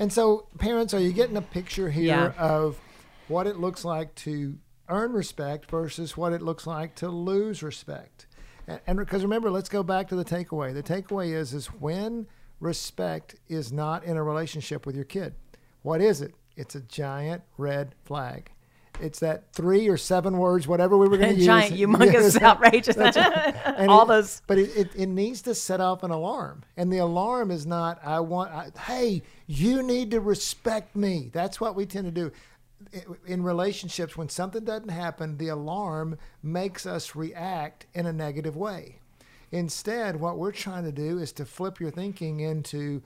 And 0.00 0.10
so, 0.10 0.46
parents, 0.56 0.94
are 0.94 0.98
you 0.98 1.12
getting 1.12 1.36
a 1.36 1.42
picture 1.42 1.90
here 1.90 2.32
Yeah. 2.34 2.42
of 2.42 2.80
what 3.28 3.46
it 3.46 3.58
looks 3.58 3.84
like 3.84 4.14
to 4.16 4.56
earn 4.88 5.12
respect 5.12 5.70
versus 5.70 6.16
what 6.16 6.32
it 6.32 6.40
looks 6.40 6.66
like 6.66 6.94
to 6.96 7.10
lose 7.10 7.62
respect? 7.62 8.26
And- 8.66 8.80
And 8.86 8.98
because 8.98 9.22
remember, 9.22 9.50
let's 9.50 9.68
go 9.68 9.82
back 9.82 10.08
to 10.08 10.16
the 10.16 10.24
takeaway. 10.24 10.72
The 10.72 10.82
takeaway 10.82 11.32
is 11.34 11.52
is 11.52 11.66
when 11.66 12.26
respect 12.60 13.34
is 13.46 13.70
not 13.72 14.02
in 14.04 14.16
a 14.16 14.22
relationship 14.24 14.86
with 14.86 14.96
your 14.96 15.04
kid. 15.04 15.34
What 15.82 16.00
is 16.00 16.22
it? 16.22 16.34
It's 16.56 16.74
a 16.74 16.80
giant 16.80 17.42
red 17.58 17.94
flag. 18.02 18.52
It's 19.02 19.18
that 19.20 19.52
three 19.52 19.88
or 19.88 19.96
seven 19.96 20.38
words, 20.38 20.66
whatever 20.68 20.96
we 20.96 21.08
were 21.08 21.16
going 21.16 21.30
to 21.34 21.36
use. 21.36 21.46
Giant, 21.46 21.74
humongous, 21.76 22.12
Yes. 22.34 22.36
outrageous. 22.42 22.96
And 22.96 23.90
All 23.90 24.02
it- 24.04 24.08
those. 24.08 24.42
But 24.46 24.58
it, 24.58 24.76
it, 24.76 24.90
it 24.96 25.06
needs 25.08 25.42
to 25.42 25.54
set 25.54 25.80
off 25.80 26.02
an 26.02 26.10
alarm. 26.10 26.62
And 26.76 26.92
the 26.92 26.98
alarm 26.98 27.50
is 27.50 27.66
not, 27.66 28.00
I 28.04 28.20
want, 28.20 28.50
I, 28.52 28.70
hey, 28.86 29.22
you 29.46 29.82
need 29.82 30.10
to 30.12 30.20
respect 30.20 30.94
me. 30.96 31.30
That's 31.32 31.60
what 31.60 31.74
we 31.74 31.86
tend 31.86 32.06
to 32.06 32.10
do. 32.12 32.32
In 33.26 33.42
relationships, 33.42 34.16
when 34.16 34.28
something 34.28 34.64
doesn't 34.64 34.88
happen, 34.88 35.36
the 35.36 35.48
alarm 35.48 36.16
makes 36.42 36.86
us 36.86 37.14
react 37.14 37.86
in 37.94 38.06
a 38.06 38.12
negative 38.12 38.56
way. 38.56 39.00
Instead, 39.52 40.16
what 40.16 40.38
we're 40.38 40.52
trying 40.52 40.84
to 40.84 40.92
do 40.92 41.18
is 41.18 41.32
to 41.32 41.44
flip 41.44 41.78
your 41.80 41.90
thinking 41.90 42.40
into, 42.40 43.02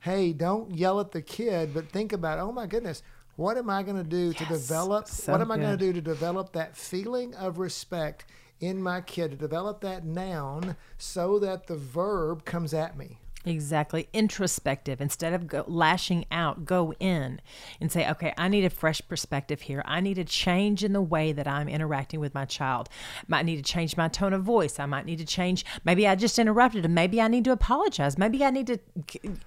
hey, 0.00 0.32
don't 0.32 0.74
yell 0.74 1.00
at 1.00 1.10
the 1.12 1.20
kid, 1.20 1.74
but 1.74 1.88
think 1.90 2.12
about, 2.12 2.38
oh 2.38 2.52
my 2.52 2.66
goodness, 2.66 3.02
what 3.38 3.56
am 3.56 3.70
I 3.70 3.84
going 3.84 3.96
to 3.96 4.02
do 4.02 4.32
to 4.32 4.44
develop? 4.46 5.06
so 5.06 5.30
what 5.30 5.40
am 5.40 5.52
I 5.52 5.58
going 5.58 5.70
to 5.70 5.76
do 5.76 5.92
to 5.92 6.00
develop 6.00 6.52
that 6.54 6.76
feeling 6.76 7.36
of 7.36 7.60
respect 7.60 8.24
in 8.58 8.82
my 8.82 9.00
kid, 9.00 9.30
to 9.30 9.36
develop 9.36 9.80
that 9.82 10.04
noun 10.04 10.74
so 10.98 11.38
that 11.38 11.68
the 11.68 11.76
verb 11.76 12.44
comes 12.44 12.74
at 12.74 12.98
me? 12.98 13.20
Exactly. 13.48 14.08
Introspective. 14.12 15.00
Instead 15.00 15.32
of 15.32 15.46
go, 15.46 15.64
lashing 15.66 16.26
out, 16.30 16.64
go 16.64 16.92
in 17.00 17.40
and 17.80 17.90
say, 17.90 18.08
okay, 18.10 18.34
I 18.36 18.48
need 18.48 18.64
a 18.64 18.70
fresh 18.70 19.00
perspective 19.08 19.62
here. 19.62 19.82
I 19.86 20.00
need 20.00 20.18
a 20.18 20.24
change 20.24 20.84
in 20.84 20.92
the 20.92 21.02
way 21.02 21.32
that 21.32 21.48
I'm 21.48 21.68
interacting 21.68 22.20
with 22.20 22.34
my 22.34 22.44
child. 22.44 22.88
Might 23.26 23.44
need 23.44 23.56
to 23.56 23.62
change 23.62 23.96
my 23.96 24.08
tone 24.08 24.32
of 24.32 24.42
voice. 24.42 24.78
I 24.78 24.86
might 24.86 25.06
need 25.06 25.18
to 25.18 25.24
change. 25.24 25.64
Maybe 25.84 26.06
I 26.06 26.14
just 26.14 26.38
interrupted 26.38 26.84
him. 26.84 26.94
Maybe 26.94 27.20
I 27.20 27.28
need 27.28 27.44
to 27.44 27.52
apologize. 27.52 28.18
Maybe 28.18 28.44
I 28.44 28.50
need 28.50 28.66
to 28.66 28.78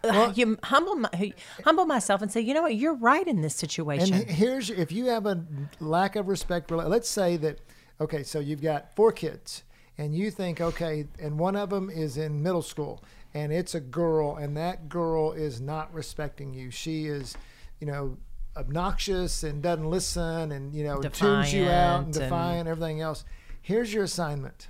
uh, 0.04 0.34
you 0.36 0.58
humble 0.64 0.96
my, 0.96 1.34
humble 1.64 1.86
myself 1.86 2.22
and 2.22 2.32
say, 2.32 2.42
you 2.42 2.54
know 2.54 2.64
what, 2.64 2.76
you're 2.76 2.96
right 2.96 3.28
in 3.28 3.42
this 3.42 3.56
situation. 3.56 4.14
And 4.14 4.30
here's 4.30 4.70
if 4.70 4.92
you 4.92 5.06
have 5.06 5.26
a 5.26 5.44
lack 5.80 6.16
of 6.16 6.28
respect. 6.28 6.72
Let's 6.72 7.10
say 7.10 7.38
that, 7.38 7.60
okay, 8.00 8.24
so 8.24 8.40
you've 8.40 8.62
got 8.62 8.96
four 8.96 9.12
kids, 9.12 9.64
and 9.98 10.16
you 10.16 10.32
think, 10.32 10.62
okay, 10.62 11.06
and 11.20 11.38
one 11.38 11.56
of 11.56 11.70
them 11.70 11.90
is 11.90 12.18
in 12.18 12.42
middle 12.42 12.62
school, 12.62 13.04
and 13.34 13.52
it's 13.54 13.74
a 13.76 13.80
girl, 13.80 14.36
and 14.36 14.56
that 14.58 14.90
girl 14.90 15.32
is 15.32 15.62
not 15.62 15.94
respecting 15.94 16.54
you. 16.54 16.72
She 16.72 17.06
is, 17.08 17.36
you 17.80 17.88
know, 17.88 18.18
obnoxious 18.58 19.44
and 19.44 19.62
doesn't 19.62 19.90
listen, 19.90 20.52
and 20.52 20.74
you 20.74 20.84
know, 20.84 21.02
tunes 21.02 21.54
you 21.54 21.70
out 21.70 22.04
and 22.06 22.14
Defiant 22.14 22.60
and- 22.62 22.70
everything 22.70 23.02
else. 23.02 23.24
Here's 23.62 23.94
your 23.94 24.04
assignment. 24.04 24.68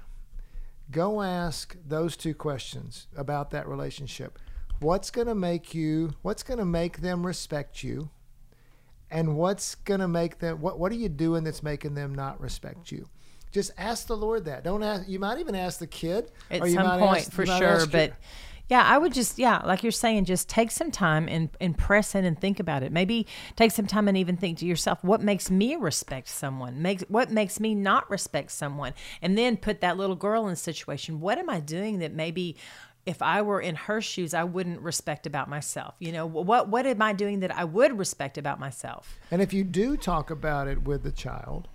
Go 0.91 1.21
ask 1.21 1.75
those 1.87 2.17
two 2.17 2.33
questions 2.33 3.07
about 3.15 3.51
that 3.51 3.67
relationship. 3.67 4.37
What's 4.81 5.09
going 5.11 5.27
to 5.27 5.35
make 5.35 5.73
you? 5.73 6.15
What's 6.21 6.43
going 6.43 6.57
to 6.59 6.65
make 6.65 7.01
them 7.01 7.25
respect 7.25 7.83
you? 7.83 8.09
and 9.13 9.35
what's 9.35 9.75
going 9.75 9.99
to 9.99 10.07
make 10.07 10.39
them 10.39 10.61
what 10.61 10.79
what 10.79 10.89
are 10.89 10.95
you 10.95 11.09
doing 11.09 11.43
that's 11.43 11.61
making 11.61 11.93
them 11.95 12.15
not 12.15 12.39
respect 12.39 12.93
you 12.93 13.05
just 13.51 13.69
ask 13.77 14.07
the 14.07 14.15
lord 14.15 14.45
that 14.45 14.63
don't 14.63 14.83
ask 14.83 15.05
you 15.05 15.19
might 15.19 15.37
even 15.37 15.53
ask 15.53 15.79
the 15.79 15.85
kid 15.87 16.31
at 16.49 16.61
some 16.75 16.85
point 17.01 17.17
ask- 17.17 17.31
for 17.33 17.45
sure 17.45 17.55
ask 17.55 17.91
your- 17.93 18.07
but 18.09 18.13
yeah 18.71 18.83
i 18.83 18.97
would 18.97 19.13
just 19.13 19.37
yeah 19.37 19.61
like 19.65 19.83
you're 19.83 19.91
saying 19.91 20.25
just 20.25 20.49
take 20.49 20.71
some 20.71 20.89
time 20.91 21.27
and, 21.27 21.49
and 21.59 21.77
press 21.77 22.15
in 22.15 22.25
and 22.25 22.39
think 22.39 22.59
about 22.59 22.83
it. 22.83 22.91
Maybe 22.91 23.27
take 23.55 23.71
some 23.71 23.87
time 23.87 24.07
and 24.07 24.17
even 24.17 24.37
think 24.37 24.59
to 24.59 24.65
yourself 24.65 25.03
what 25.03 25.21
makes 25.21 25.51
me 25.51 25.75
respect 25.75 26.27
someone? 26.27 26.81
Makes 26.81 27.03
what 27.09 27.31
makes 27.31 27.59
me 27.59 27.75
not 27.75 28.09
respect 28.09 28.51
someone? 28.51 28.93
And 29.21 29.37
then 29.37 29.57
put 29.57 29.81
that 29.81 29.97
little 29.97 30.15
girl 30.15 30.47
in 30.47 30.53
a 30.53 30.57
situation. 30.57 31.19
What 31.19 31.37
am 31.37 31.49
i 31.49 31.59
doing 31.59 31.99
that 31.99 32.13
maybe 32.13 32.55
if 33.03 33.19
I 33.23 33.41
were 33.41 33.59
in 33.59 33.73
her 33.75 33.99
shoes, 33.99 34.35
I 34.35 34.43
wouldn't 34.43 34.79
respect 34.81 35.25
about 35.25 35.49
myself. 35.49 35.95
You 35.97 36.11
know, 36.11 36.25
what 36.27 36.67
what 36.69 36.85
am 36.85 37.01
I 37.01 37.13
doing 37.13 37.39
that 37.39 37.55
I 37.55 37.63
would 37.63 37.97
respect 37.97 38.37
about 38.37 38.59
myself? 38.59 39.17
and 39.31 39.41
if 39.41 39.53
you 39.53 39.63
do 39.63 39.97
talk 39.97 40.29
about 40.29 40.67
it 40.67 40.83
with 40.83 41.03
the 41.03 41.11
child 41.11 41.67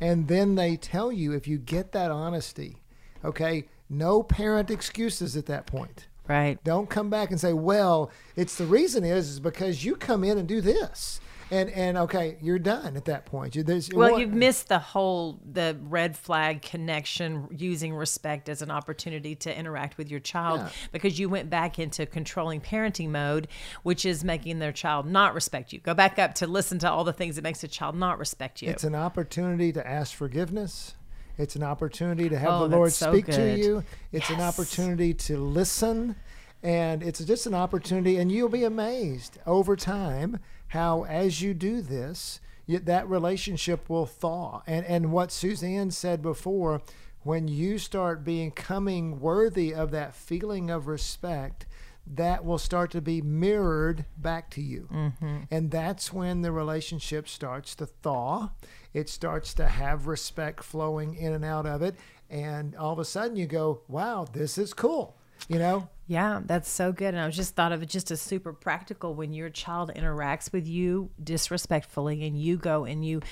and 0.00 0.28
then 0.28 0.56
they 0.56 0.76
tell 0.76 1.12
you 1.12 1.32
if 1.32 1.46
you 1.46 1.58
get 1.58 1.92
that 1.92 2.10
honesty 2.10 2.82
okay 3.24 3.68
no 3.88 4.22
parent 4.22 4.70
excuses 4.70 5.36
at 5.36 5.46
that 5.46 5.66
point 5.66 6.08
Right. 6.28 6.62
don't 6.64 6.88
come 6.88 7.10
back 7.10 7.30
and 7.30 7.40
say 7.40 7.52
well 7.52 8.10
it's 8.36 8.56
the 8.56 8.64
reason 8.66 9.04
is 9.04 9.28
is 9.28 9.40
because 9.40 9.84
you 9.84 9.96
come 9.96 10.22
in 10.24 10.38
and 10.38 10.46
do 10.46 10.60
this 10.60 11.20
and 11.50 11.68
and 11.70 11.98
okay 11.98 12.38
you're 12.40 12.58
done 12.58 12.96
at 12.96 13.04
that 13.04 13.26
point 13.26 13.54
you, 13.54 13.62
there's, 13.62 13.90
Well, 13.92 14.18
you've 14.18 14.32
missed 14.32 14.68
the 14.68 14.78
whole 14.78 15.38
the 15.44 15.76
red 15.82 16.16
flag 16.16 16.62
connection 16.62 17.48
using 17.50 17.94
respect 17.94 18.48
as 18.48 18.62
an 18.62 18.70
opportunity 18.70 19.34
to 19.36 19.56
interact 19.56 19.98
with 19.98 20.10
your 20.10 20.20
child 20.20 20.60
Yeah. 20.60 20.68
because 20.92 21.18
you 21.18 21.28
went 21.28 21.50
back 21.50 21.78
into 21.78 22.06
controlling 22.06 22.60
parenting 22.62 23.10
mode, 23.10 23.48
which 23.82 24.06
is 24.06 24.24
making 24.24 24.60
their 24.60 24.72
child 24.72 25.06
not 25.06 25.34
respect 25.34 25.72
you. 25.72 25.80
Go 25.80 25.92
back 25.92 26.18
up 26.18 26.34
to 26.36 26.46
listen 26.46 26.78
to 26.80 26.90
all 26.90 27.04
the 27.04 27.12
things 27.12 27.36
that 27.36 27.42
makes 27.42 27.62
a 27.62 27.68
child 27.68 27.96
not 27.96 28.18
respect 28.18 28.62
you. 28.62 28.70
It's 28.70 28.84
an 28.84 28.94
opportunity 28.94 29.72
to 29.72 29.86
ask 29.86 30.14
forgiveness. 30.14 30.94
It's 31.38 31.56
an 31.56 31.62
opportunity 31.62 32.28
to 32.28 32.38
have 32.38 32.50
Oh, 32.50 32.68
the 32.68 32.76
Lord 32.76 32.92
so 32.92 33.12
speak 33.12 33.26
to 33.26 33.56
you. 33.56 33.84
It's 34.12 34.30
an 34.30 34.40
opportunity 34.40 35.14
to 35.14 35.36
listen. 35.38 36.16
And 36.62 37.02
it's 37.02 37.18
just 37.24 37.46
an 37.46 37.54
opportunity, 37.54 38.18
and 38.18 38.30
you'll 38.30 38.48
be 38.48 38.62
amazed 38.62 39.38
over 39.46 39.74
time 39.74 40.38
how, 40.68 41.04
as 41.04 41.42
you 41.42 41.54
do 41.54 41.82
this, 41.82 42.40
you, 42.66 42.78
that 42.78 43.08
relationship 43.08 43.90
will 43.90 44.06
thaw. 44.06 44.62
And, 44.66 44.86
and 44.86 45.10
what 45.10 45.32
Suzanne 45.32 45.90
said 45.90 46.22
before, 46.22 46.80
when 47.22 47.48
you 47.48 47.78
start 47.78 48.24
becoming 48.24 49.18
worthy 49.20 49.74
of 49.74 49.90
that 49.90 50.14
feeling 50.14 50.70
of 50.70 50.86
respect, 50.86 51.66
that 52.06 52.44
will 52.44 52.58
start 52.58 52.90
to 52.92 53.00
be 53.00 53.20
mirrored 53.22 54.04
back 54.16 54.50
to 54.50 54.60
you. 54.60 54.88
Mm-hmm. 54.92 55.36
And 55.50 55.70
that's 55.70 56.12
when 56.12 56.42
the 56.42 56.52
relationship 56.52 57.28
starts 57.28 57.74
to 57.76 57.86
thaw. 57.86 58.50
It 58.94 59.08
starts 59.08 59.54
to 59.54 59.66
have 59.66 60.06
respect 60.06 60.62
flowing 60.64 61.14
in 61.14 61.32
and 61.32 61.44
out 61.44 61.66
of 61.66 61.82
it. 61.82 61.96
And 62.30 62.74
all 62.76 62.92
of 62.92 62.98
a 62.98 63.04
sudden 63.04 63.36
you 63.36 63.46
go, 63.46 63.82
wow, 63.88 64.26
this 64.30 64.58
is 64.58 64.72
cool. 64.74 65.16
You 65.48 65.58
know? 65.58 65.88
Yeah, 66.06 66.40
that's 66.44 66.70
so 66.70 66.92
good. 66.92 67.14
And 67.14 67.20
I 67.20 67.26
was 67.26 67.36
just 67.36 67.54
thought 67.54 67.72
of 67.72 67.82
it 67.82 67.88
just 67.88 68.10
as 68.10 68.20
super 68.20 68.52
practical 68.52 69.14
when 69.14 69.32
your 69.32 69.50
child 69.50 69.90
interacts 69.96 70.52
with 70.52 70.66
you 70.66 71.10
disrespectfully 71.22 72.26
and 72.26 72.40
you 72.40 72.56
go 72.56 72.84
and 72.84 73.04
you 73.04 73.22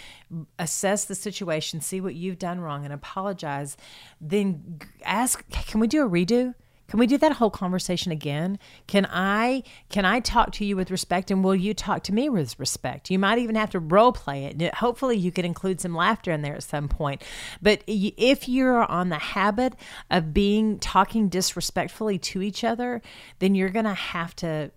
assess 0.58 1.04
the 1.04 1.14
situation, 1.14 1.80
see 1.80 2.00
what 2.00 2.14
you've 2.14 2.38
done 2.38 2.60
wrong 2.60 2.84
and 2.84 2.92
apologize, 2.92 3.76
then 4.20 4.80
ask, 5.04 5.48
can 5.50 5.80
we 5.80 5.86
do 5.86 6.04
a 6.04 6.08
redo? 6.08 6.54
Can 6.90 6.98
we 6.98 7.06
do 7.06 7.18
that 7.18 7.34
whole 7.34 7.50
conversation 7.50 8.10
again? 8.10 8.58
Can 8.88 9.06
I 9.08 9.62
can 9.90 10.04
I 10.04 10.18
talk 10.18 10.50
to 10.54 10.64
you 10.64 10.74
with 10.74 10.90
respect 10.90 11.30
and 11.30 11.44
will 11.44 11.54
you 11.54 11.72
talk 11.72 12.02
to 12.04 12.12
me 12.12 12.28
with 12.28 12.58
respect? 12.58 13.12
You 13.12 13.18
might 13.20 13.38
even 13.38 13.54
have 13.54 13.70
to 13.70 13.78
role 13.78 14.10
play 14.10 14.46
it. 14.46 14.74
Hopefully 14.74 15.16
you 15.16 15.30
could 15.30 15.44
include 15.44 15.80
some 15.80 15.94
laughter 15.94 16.32
in 16.32 16.42
there 16.42 16.56
at 16.56 16.64
some 16.64 16.88
point. 16.88 17.22
But 17.62 17.84
if 17.86 18.48
you're 18.48 18.82
on 18.82 19.08
the 19.08 19.18
habit 19.18 19.76
of 20.10 20.34
being 20.34 20.80
talking 20.80 21.28
disrespectfully 21.28 22.18
to 22.18 22.42
each 22.42 22.64
other, 22.64 23.02
then 23.38 23.54
you're 23.54 23.70
going 23.70 23.84
to 23.84 23.94
have 23.94 24.34
to 24.36 24.72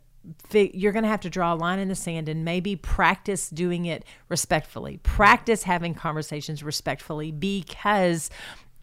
you're 0.52 0.92
going 0.92 1.04
to 1.04 1.10
have 1.10 1.22
to 1.22 1.32
draw 1.32 1.52
a 1.52 1.56
line 1.56 1.80
in 1.80 1.88
the 1.88 1.96
sand 1.96 2.30
and 2.30 2.46
maybe 2.46 2.76
practice 2.76 3.50
doing 3.50 3.86
it 3.86 4.06
respectfully. 4.30 5.00
Practice 5.02 5.64
having 5.64 5.96
conversations 5.96 6.62
respectfully 6.62 7.32
because 7.32 8.30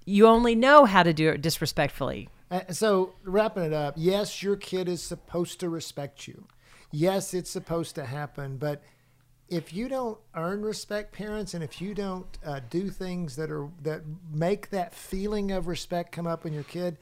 you 0.04 0.26
only 0.26 0.56
know 0.56 0.84
how 0.84 1.04
to 1.04 1.12
do 1.12 1.28
it 1.28 1.40
disrespectfully. 1.40 2.28
So, 2.70 3.14
wrapping 3.22 3.62
it 3.62 3.72
up, 3.72 3.94
yes, 3.96 4.42
your 4.42 4.56
kid 4.56 4.88
is 4.88 5.02
supposed 5.02 5.60
to 5.60 5.68
respect 5.68 6.26
you. 6.26 6.46
Yes, 6.90 7.32
it's 7.32 7.50
supposed 7.50 7.94
to 7.94 8.04
happen. 8.04 8.56
But 8.56 8.82
if 9.48 9.72
you 9.72 9.88
don't 9.88 10.18
earn 10.34 10.62
respect, 10.62 11.12
parents, 11.12 11.54
and 11.54 11.62
if 11.62 11.80
you 11.80 11.94
don't 11.94 12.38
uh, 12.44 12.60
do 12.68 12.90
things 12.90 13.36
that 13.36 13.50
are 13.50 13.68
that 13.82 14.02
make 14.32 14.70
that 14.70 14.94
feeling 14.94 15.52
of 15.52 15.68
respect 15.68 16.12
come 16.12 16.26
up 16.26 16.44
in 16.44 16.52
your 16.52 16.64
kid, 16.64 16.98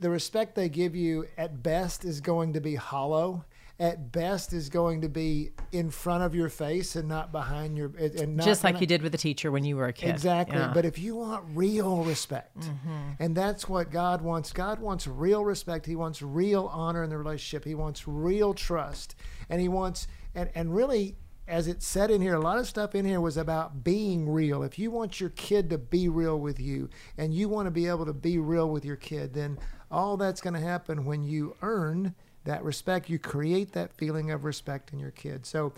the 0.00 0.10
respect 0.10 0.54
they 0.54 0.68
give 0.68 0.94
you 0.94 1.28
at 1.38 1.62
best 1.62 2.04
is 2.04 2.20
going 2.20 2.52
to 2.52 2.60
be 2.60 2.74
hollow. 2.74 3.44
At 3.80 4.12
best 4.12 4.52
is 4.52 4.68
going 4.68 5.00
to 5.00 5.08
be 5.08 5.50
in 5.72 5.90
front 5.90 6.22
of 6.22 6.32
your 6.34 6.48
face 6.48 6.94
and 6.94 7.08
not 7.08 7.32
behind 7.32 7.76
your 7.76 7.90
and 7.98 8.36
not 8.36 8.46
Just 8.46 8.62
like 8.62 8.74
gonna- 8.74 8.82
you 8.82 8.86
did 8.86 9.02
with 9.02 9.10
the 9.12 9.18
teacher 9.18 9.50
when 9.50 9.64
you 9.64 9.76
were 9.76 9.86
a 9.86 9.92
kid. 9.92 10.10
Exactly. 10.10 10.56
Yeah. 10.58 10.70
But 10.72 10.84
if 10.84 10.96
you 10.98 11.16
want 11.16 11.44
real 11.54 12.04
respect, 12.04 12.56
Mm-hmm. 12.60 12.98
and 13.18 13.36
that's 13.36 13.68
what 13.68 13.90
God 13.90 14.22
wants, 14.22 14.52
God 14.52 14.78
wants 14.78 15.06
real 15.08 15.44
respect. 15.44 15.86
He 15.86 15.96
wants 15.96 16.22
real 16.22 16.70
honor 16.72 17.02
in 17.02 17.10
the 17.10 17.18
relationship. 17.18 17.64
He 17.64 17.74
wants 17.74 18.06
real 18.06 18.54
trust. 18.54 19.16
And 19.50 19.60
He 19.60 19.68
wants, 19.68 20.06
and, 20.36 20.50
and 20.54 20.72
really, 20.74 21.16
as 21.48 21.66
it 21.66 21.82
said 21.82 22.10
in 22.12 22.22
here, 22.22 22.34
a 22.36 22.40
lot 22.40 22.58
of 22.58 22.66
stuff 22.68 22.94
in 22.94 23.04
here 23.04 23.20
was 23.20 23.36
about 23.36 23.82
being 23.82 24.28
real. 24.30 24.62
If 24.62 24.78
you 24.78 24.90
want 24.92 25.20
your 25.20 25.30
kid 25.30 25.68
to 25.70 25.78
be 25.78 26.08
real 26.08 26.38
with 26.38 26.58
you 26.60 26.88
and 27.18 27.34
you 27.34 27.48
want 27.48 27.66
to 27.66 27.70
be 27.72 27.86
able 27.88 28.06
to 28.06 28.14
be 28.14 28.38
real 28.38 28.70
with 28.70 28.84
your 28.84 28.96
kid, 28.96 29.34
then 29.34 29.58
all 29.90 30.16
that's 30.16 30.40
going 30.40 30.54
to 30.54 30.60
happen 30.60 31.04
when 31.04 31.22
you 31.24 31.54
earn 31.60 32.14
that 32.44 32.62
respect, 32.64 33.08
you 33.08 33.18
create 33.18 33.72
that 33.72 33.92
feeling 33.92 34.30
of 34.30 34.44
respect 34.44 34.92
in 34.92 34.98
your 34.98 35.10
kid. 35.12 35.46
So, 35.46 35.72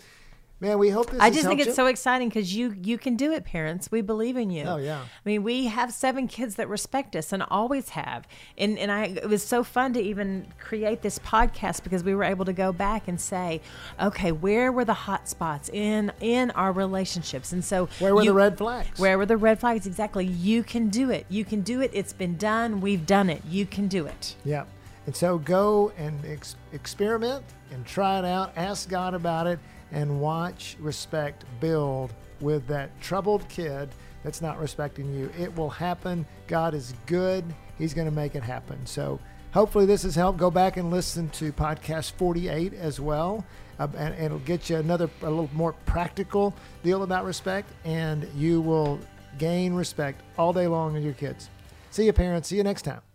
man, 0.59 0.79
we 0.79 0.89
hope 0.89 1.11
this 1.11 1.21
I 1.21 1.29
just 1.29 1.45
think 1.45 1.59
it's 1.59 1.67
you. 1.67 1.73
so 1.73 1.85
exciting 1.85 2.27
because 2.29 2.53
you 2.55 2.75
you 2.81 2.97
can 2.97 3.15
do 3.15 3.31
it, 3.31 3.45
parents. 3.45 3.89
We 3.91 4.01
believe 4.01 4.35
in 4.35 4.49
you. 4.49 4.63
Oh, 4.65 4.77
yeah. 4.77 4.99
I 5.01 5.05
mean, 5.23 5.43
we 5.43 5.67
have 5.67 5.93
seven 5.93 6.27
kids 6.27 6.55
that 6.55 6.67
respect 6.67 7.15
us 7.15 7.31
and 7.31 7.43
always 7.43 7.89
have. 7.89 8.27
And 8.57 8.77
and 8.79 8.91
I 8.91 9.03
it 9.05 9.29
was 9.29 9.43
so 9.43 9.63
fun 9.63 9.93
to 9.93 10.01
even 10.01 10.47
create 10.59 11.03
this 11.03 11.19
podcast 11.19 11.83
because 11.83 12.03
we 12.03 12.13
were 12.15 12.23
able 12.23 12.43
to 12.45 12.53
go 12.53 12.73
back 12.73 13.07
and 13.07 13.21
say, 13.21 13.61
okay, 14.01 14.31
where 14.33 14.71
were 14.71 14.83
the 14.83 14.93
hot 14.93 15.29
spots 15.29 15.69
in 15.69 16.11
in 16.19 16.51
our 16.51 16.73
relationships? 16.73 17.53
And 17.53 17.63
so 17.63 17.87
Where 17.99 18.13
were 18.13 18.23
you- 18.23 18.31
the 18.31 18.35
red 18.35 18.57
flags? 18.57 18.99
Where 18.99 19.17
were 19.17 19.25
the 19.25 19.37
red 19.37 19.59
flags? 19.59 19.85
Exactly. 19.87 20.25
You 20.25 20.63
can 20.63 20.89
do 20.89 21.11
it. 21.11 21.27
You 21.29 21.45
can 21.45 21.61
do 21.61 21.79
it. 21.81 21.91
It's 21.93 22.13
been 22.13 22.35
done. 22.35 22.81
We've 22.81 23.05
done 23.05 23.29
it. 23.29 23.43
You 23.47 23.65
can 23.67 23.87
do 23.87 24.05
it. 24.05 24.35
Yeah. 24.43 24.65
And 25.07 25.15
so 25.15 25.37
go 25.39 25.91
and 25.97 26.23
ex- 26.25 26.57
experiment 26.73 27.43
and 27.71 27.85
try 27.85 28.19
it 28.19 28.25
out. 28.25 28.51
Ask 28.55 28.89
God 28.89 29.13
about 29.13 29.47
it 29.47 29.57
and 29.91 30.19
watch 30.19 30.75
respect 30.79 31.45
build 31.59 32.13
with 32.41 32.67
that 32.67 32.91
troubled 33.01 33.47
kid 33.49 33.89
that's 34.23 34.41
not 34.41 34.59
respecting 34.59 35.13
you. 35.13 35.31
It 35.39 35.55
will 35.55 35.69
happen. 35.69 36.25
God 36.47 36.73
is 36.73 36.93
good. 37.05 37.45
He's 37.77 37.93
going 37.93 38.07
to 38.07 38.13
make 38.13 38.35
it 38.35 38.43
happen. 38.43 38.85
So 38.85 39.17
hopefully 39.53 39.85
this 39.85 40.03
has 40.03 40.13
helped. 40.13 40.37
Go 40.37 40.51
back 40.51 40.75
and 40.75 40.91
listen 40.91 41.29
to 41.29 41.53
podcast 41.53 42.11
48 42.11 42.73
as 42.73 42.99
well. 42.99 43.45
Uh, 43.79 43.87
and, 43.97 44.13
and 44.13 44.25
it'll 44.25 44.39
get 44.39 44.69
you 44.69 44.75
another, 44.75 45.09
a 45.21 45.29
little 45.29 45.49
more 45.53 45.71
practical 45.85 46.53
deal 46.83 47.03
about 47.03 47.23
respect. 47.23 47.71
And 47.85 48.27
you 48.35 48.59
will 48.59 48.99
gain 49.37 49.73
respect 49.73 50.21
all 50.37 50.51
day 50.51 50.67
long 50.67 50.93
with 50.93 51.03
your 51.03 51.13
kids. 51.13 51.49
See 51.91 52.05
you, 52.05 52.13
parents. 52.13 52.49
See 52.49 52.57
you 52.57 52.63
next 52.63 52.81
time. 52.81 53.06